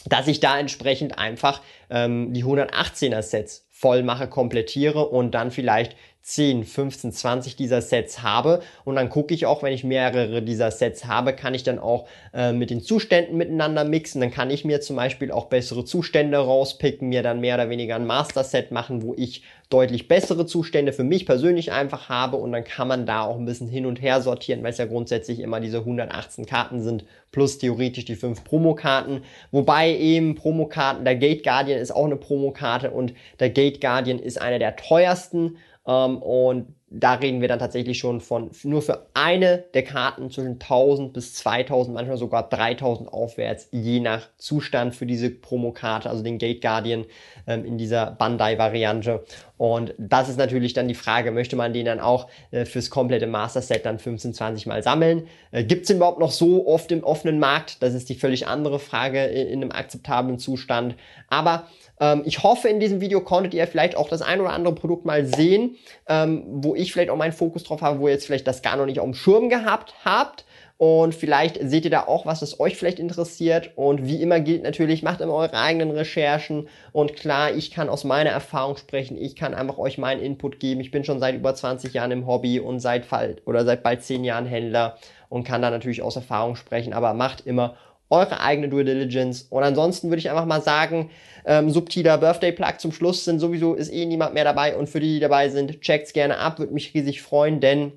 dass 0.09 0.29
ich 0.29 0.39
da 0.39 0.57
entsprechend 0.57 1.19
einfach 1.19 1.63
ähm, 1.91 2.33
die 2.33 2.45
118er 2.45 3.23
Sets 3.23 3.67
voll 3.71 4.05
mache, 4.05 4.29
komplettiere 4.29 5.05
und 5.05 5.33
dann 5.33 5.51
vielleicht 5.51 5.97
10, 6.27 6.65
15, 6.65 7.13
20 7.13 7.55
dieser 7.55 7.81
Sets 7.81 8.21
habe. 8.21 8.61
Und 8.85 8.97
dann 8.97 9.11
gucke 9.11 9.33
ich 9.33 9.47
auch, 9.47 9.63
wenn 9.63 9.73
ich 9.73 9.85
mehrere 9.85 10.43
dieser 10.43 10.73
Sets 10.73 11.05
habe, 11.05 11.33
kann 11.33 11.55
ich 11.55 11.63
dann 11.63 11.79
auch 11.79 12.09
äh, 12.35 12.53
mit 12.53 12.71
den 12.71 12.81
Zuständen 12.81 13.37
miteinander 13.37 13.85
mixen. 13.85 14.21
Dann 14.21 14.33
kann 14.33 14.51
ich 14.51 14.65
mir 14.65 14.81
zum 14.81 14.97
Beispiel 14.97 15.31
auch 15.31 15.45
bessere 15.45 15.85
Zustände 15.85 16.39
rauspicken, 16.39 17.09
mir 17.09 17.23
dann 17.23 17.39
mehr 17.39 17.55
oder 17.55 17.71
weniger 17.71 17.95
ein 17.95 18.07
Master-Set 18.07 18.73
machen, 18.73 19.03
wo 19.03 19.15
ich 19.17 19.45
deutlich 19.71 20.09
bessere 20.09 20.47
Zustände 20.47 20.93
für 20.93 21.05
mich 21.05 21.27
persönlich 21.27 21.71
einfach 21.71 22.09
habe. 22.09 22.39
Und 22.39 22.51
dann 22.51 22.65
kann 22.65 22.89
man 22.89 23.07
da 23.07 23.23
auch 23.23 23.39
ein 23.39 23.47
bisschen 23.47 23.69
hin 23.69 23.87
und 23.87 24.03
her 24.03 24.21
sortieren, 24.21 24.65
weil 24.65 24.73
es 24.73 24.79
ja 24.79 24.87
grundsätzlich 24.87 25.39
immer 25.39 25.61
diese 25.61 25.79
118 25.79 26.45
Karten 26.45 26.83
sind, 26.83 27.05
plus 27.31 27.59
theoretisch 27.59 28.05
die 28.05 28.17
5 28.17 28.43
Promokarten. 28.43 29.23
Wobei 29.53 29.97
eben 29.97 30.35
Promokarten, 30.35 31.05
der 31.05 31.15
Gate 31.15 31.45
Guardian 31.45 31.79
ist 31.79 31.95
auch 31.95 32.07
eine 32.07 32.17
Promokarte 32.17 32.91
und 32.91 33.15
der 33.39 33.51
Gate 33.51 33.81
Guardian 33.81 34.19
ist 34.19 34.43
einer 34.43 34.59
der 34.59 34.75
teuersten. 34.75 35.59
Ähm, 35.87 36.19
und 36.19 36.75
da 36.89 37.15
reden 37.15 37.41
wir 37.41 37.49
dann 37.49 37.59
tatsächlich 37.59 37.99
schon 37.99 38.21
von 38.21 38.51
nur 38.63 38.81
für 38.81 39.07
eine 39.13 39.65
der 39.75 39.83
Karten 39.83 40.31
zwischen 40.31 40.53
1000 40.53 41.13
bis 41.13 41.35
2000, 41.35 41.95
manchmal 41.95 42.17
sogar 42.17 42.49
3000 42.49 43.13
aufwärts, 43.13 43.69
je 43.73 43.99
nach 43.99 44.29
Zustand 44.39 44.95
für 44.95 45.05
diese 45.05 45.31
Promokarte, 45.31 46.09
also 46.09 46.23
den 46.23 46.39
Gate 46.39 46.63
Guardian 46.63 47.05
ähm, 47.49 47.65
in 47.65 47.77
dieser 47.77 48.13
Bandai-Variante. 48.13 49.25
Und 49.57 49.95
das 49.99 50.29
ist 50.29 50.39
natürlich 50.39 50.75
dann 50.75 50.87
die 50.87 50.95
Frage, 50.95 51.33
möchte 51.33 51.57
man 51.57 51.73
den 51.73 51.87
dann 51.87 51.99
auch 51.99 52.29
äh, 52.53 52.65
fürs 52.65 52.89
komplette 52.89 53.27
Master 53.27 53.63
Set 53.63 53.85
dann 53.85 53.99
15, 53.99 54.35
20 54.35 54.67
Mal 54.67 54.83
sammeln? 54.85 55.27
Äh, 55.51 55.65
Gibt 55.65 55.85
es 55.85 55.91
überhaupt 55.91 56.21
noch 56.21 56.31
so 56.31 56.69
oft 56.69 56.93
im 56.93 57.03
offenen 57.03 57.41
Markt? 57.41 57.83
Das 57.83 57.95
ist 57.95 58.09
die 58.09 58.15
völlig 58.15 58.47
andere 58.47 58.79
Frage 58.79 59.25
in, 59.25 59.49
in 59.49 59.63
einem 59.63 59.73
akzeptablen 59.73 60.39
Zustand. 60.39 60.95
Aber 61.29 61.67
ähm, 62.01 62.23
ich 62.25 62.43
hoffe, 62.43 62.69
in 62.69 62.81
diesem 62.81 63.01
Video 63.01 63.21
konntet 63.21 63.55
ihr 63.55 63.67
vielleicht 63.67 63.97
auch 63.97 64.09
das 64.09 64.23
ein 64.23 64.41
oder 64.41 64.51
andere 64.51 64.75
Produkt 64.75 65.05
mal 65.05 65.25
sehen, 65.25 65.77
ähm, 66.09 66.45
wo 66.47 66.75
ich 66.75 66.93
vielleicht 66.93 67.11
auch 67.11 67.17
meinen 67.17 67.33
Fokus 67.33 67.65
drauf 67.65 67.83
habe, 67.83 68.01
wo 68.01 68.09
ihr 68.09 68.15
jetzt 68.15 68.27
vielleicht 68.27 68.47
das 68.47 68.63
gar 68.63 68.77
noch 68.77 68.87
nicht 68.87 69.01
auf 69.01 69.07
dem 69.07 69.15
Schirm 69.15 69.49
gehabt 69.49 69.95
habt. 70.05 70.45
Und 70.79 71.15
vielleicht 71.15 71.59
seht 71.63 71.87
ihr 71.87 71.91
da 71.91 72.03
auch 72.03 72.27
was, 72.27 72.41
das 72.41 72.61
euch 72.61 72.77
vielleicht 72.77 72.99
interessiert. 72.99 73.71
Und 73.77 74.07
wie 74.07 74.21
immer 74.21 74.41
gilt 74.41 74.63
natürlich, 74.63 75.03
macht 75.03 75.23
immer 75.23 75.33
eure 75.33 75.55
eigenen 75.55 75.91
Recherchen. 75.91 76.69
Und 76.93 77.17
klar, 77.17 77.55
ich 77.55 77.71
kann 77.71 77.89
aus 77.89 78.05
meiner 78.05 78.29
Erfahrung 78.29 78.77
sprechen. 78.77 79.17
Ich 79.17 79.37
kann 79.37 79.55
einfach 79.55 79.79
euch 79.79 79.97
meinen 79.97 80.21
Input 80.21 80.61
geben. 80.61 80.83
Ich 80.83 80.91
bin 80.91 81.03
schon 81.03 81.19
seit 81.19 81.35
über 81.35 81.55
20 81.55 81.95
Jahren 81.95 82.11
im 82.11 82.27
Hobby 82.27 82.61
und 82.61 82.81
seit, 82.81 83.07
oder 83.47 83.65
seit 83.65 83.83
bald 83.83 84.03
10 84.03 84.23
Jahren 84.23 84.45
Händler 84.45 84.99
und 85.31 85.45
kann 85.45 85.63
da 85.63 85.71
natürlich 85.71 86.03
aus 86.03 86.17
Erfahrung 86.17 86.57
sprechen. 86.57 86.93
Aber 86.93 87.15
macht 87.15 87.47
immer 87.47 87.77
eure 88.11 88.41
eigene 88.41 88.69
Due 88.69 88.85
Diligence. 88.85 89.47
Und 89.51 89.63
ansonsten 89.63 90.09
würde 90.09 90.19
ich 90.19 90.31
einfach 90.31 90.47
mal 90.47 90.63
sagen, 90.63 91.11
ähm, 91.45 91.71
subtiler 91.71 92.19
Birthday 92.19 92.53
Plug 92.53 92.79
zum 92.79 92.93
Schluss 92.93 93.25
sind 93.25 93.41
sowieso 93.41 93.75
ist 93.75 93.93
eh 93.93 94.07
niemand 94.07 94.35
mehr 94.35 94.45
dabei 94.45 94.77
und 94.77 94.89
für 94.89 95.01
die, 95.01 95.15
die 95.15 95.21
dabei 95.21 95.49
sind, 95.49 95.81
checkt's 95.81 96.13
gerne 96.13 96.39
ab, 96.39 96.59
würde 96.59 96.75
mich 96.75 96.95
riesig 96.95 97.23
freuen, 97.23 97.61
denn 97.61 97.93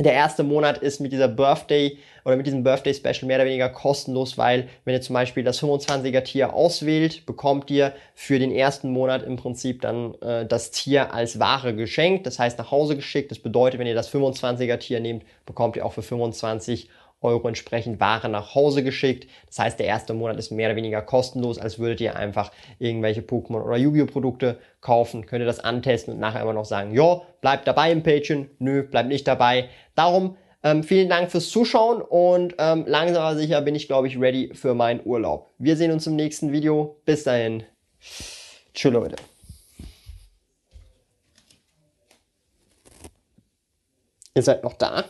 der 0.00 0.12
erste 0.12 0.44
Monat 0.44 0.78
ist 0.78 1.00
mit 1.00 1.10
dieser 1.10 1.26
Birthday 1.26 1.98
oder 2.24 2.36
mit 2.36 2.46
diesem 2.46 2.62
Birthday 2.62 2.94
Special 2.94 3.26
mehr 3.26 3.38
oder 3.38 3.46
weniger 3.46 3.68
kostenlos, 3.68 4.38
weil 4.38 4.68
wenn 4.84 4.94
ihr 4.94 5.00
zum 5.00 5.14
Beispiel 5.14 5.42
das 5.42 5.60
25er 5.60 6.22
Tier 6.22 6.54
auswählt, 6.54 7.26
bekommt 7.26 7.68
ihr 7.70 7.92
für 8.14 8.38
den 8.38 8.52
ersten 8.52 8.90
Monat 8.90 9.24
im 9.24 9.36
Prinzip 9.36 9.80
dann 9.80 10.14
äh, 10.20 10.46
das 10.46 10.70
Tier 10.70 11.12
als 11.12 11.40
Ware 11.40 11.74
geschenkt, 11.74 12.26
das 12.26 12.38
heißt 12.38 12.58
nach 12.58 12.70
Hause 12.70 12.94
geschickt. 12.94 13.32
Das 13.32 13.40
bedeutet, 13.40 13.80
wenn 13.80 13.88
ihr 13.88 13.94
das 13.94 14.12
25er 14.12 14.78
Tier 14.78 15.00
nehmt, 15.00 15.24
bekommt 15.46 15.74
ihr 15.74 15.84
auch 15.84 15.94
für 15.94 16.02
25 16.02 16.88
Euro 17.20 17.48
entsprechend 17.48 18.00
Ware 18.00 18.28
nach 18.28 18.54
Hause 18.54 18.82
geschickt. 18.82 19.28
Das 19.46 19.58
heißt, 19.58 19.78
der 19.78 19.86
erste 19.86 20.14
Monat 20.14 20.36
ist 20.38 20.50
mehr 20.50 20.68
oder 20.68 20.76
weniger 20.76 21.02
kostenlos, 21.02 21.58
als 21.58 21.78
würdet 21.78 22.00
ihr 22.00 22.16
einfach 22.16 22.52
irgendwelche 22.78 23.22
Pokémon 23.22 23.62
oder 23.62 23.76
Yu-Gi-Oh! 23.76 24.06
Produkte 24.06 24.58
kaufen. 24.80 25.26
Könnt 25.26 25.42
ihr 25.42 25.46
das 25.46 25.60
antesten 25.60 26.14
und 26.14 26.20
nachher 26.20 26.42
immer 26.42 26.52
noch 26.52 26.64
sagen, 26.64 26.94
ja, 26.94 27.22
bleibt 27.40 27.66
dabei 27.66 27.92
im 27.92 28.02
Patreon, 28.02 28.48
nö, 28.58 28.82
bleibt 28.82 29.08
nicht 29.08 29.26
dabei. 29.26 29.68
Darum 29.94 30.36
ähm, 30.62 30.82
vielen 30.82 31.08
Dank 31.08 31.30
fürs 31.30 31.50
Zuschauen 31.50 32.02
und 32.02 32.54
ähm, 32.58 32.84
langsam 32.86 33.22
aber 33.22 33.36
sicher 33.36 33.60
bin 33.62 33.74
ich, 33.74 33.86
glaube 33.86 34.08
ich, 34.08 34.18
ready 34.18 34.52
für 34.54 34.74
meinen 34.74 35.00
Urlaub. 35.04 35.52
Wir 35.58 35.76
sehen 35.76 35.92
uns 35.92 36.06
im 36.06 36.16
nächsten 36.16 36.52
Video. 36.52 37.00
Bis 37.04 37.24
dahin. 37.24 37.64
Tschüss, 38.74 38.92
Leute. 38.92 39.16
Ihr 44.34 44.42
seid 44.42 44.62
noch 44.62 44.74
da? 44.74 45.04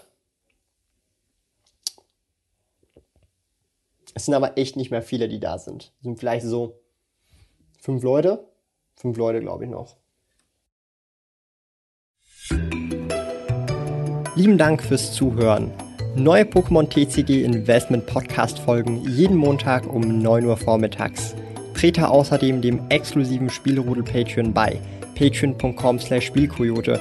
Es 4.14 4.25
sind 4.25 4.35
aber 4.35 4.59
echt 4.59 4.77
nicht 4.77 4.90
mehr 4.90 5.03
viele, 5.03 5.29
die 5.29 5.40
da 5.40 5.59
sind. 5.59 5.92
Es 5.99 6.05
sind 6.05 6.18
vielleicht 6.18 6.47
so 6.47 6.81
fünf 7.81 8.03
Leute. 8.03 8.49
Fünf 8.97 9.16
Leute, 9.16 9.40
glaube 9.40 9.64
ich, 9.64 9.71
noch. 9.71 9.97
Lieben 14.35 14.59
Dank 14.59 14.83
fürs 14.83 15.12
Zuhören. 15.12 15.73
Neue 16.16 16.44
Pokémon 16.44 16.88
TCG 16.88 17.44
Investment 17.44 18.07
Podcast 18.07 18.59
folgen 18.59 19.05
jeden 19.09 19.37
Montag 19.37 19.87
um 19.87 20.23
9 20.23 20.47
Uhr 20.47 20.57
vormittags. 20.57 21.35
Trete 21.75 22.09
außerdem 22.09 22.61
dem 22.61 22.88
exklusiven 22.88 23.51
Spielrudel 23.51 24.03
Patreon 24.03 24.53
bei 24.53 24.81
patreon.com 25.14 25.99
slash 25.99 26.27
Spielkoyote 26.27 27.01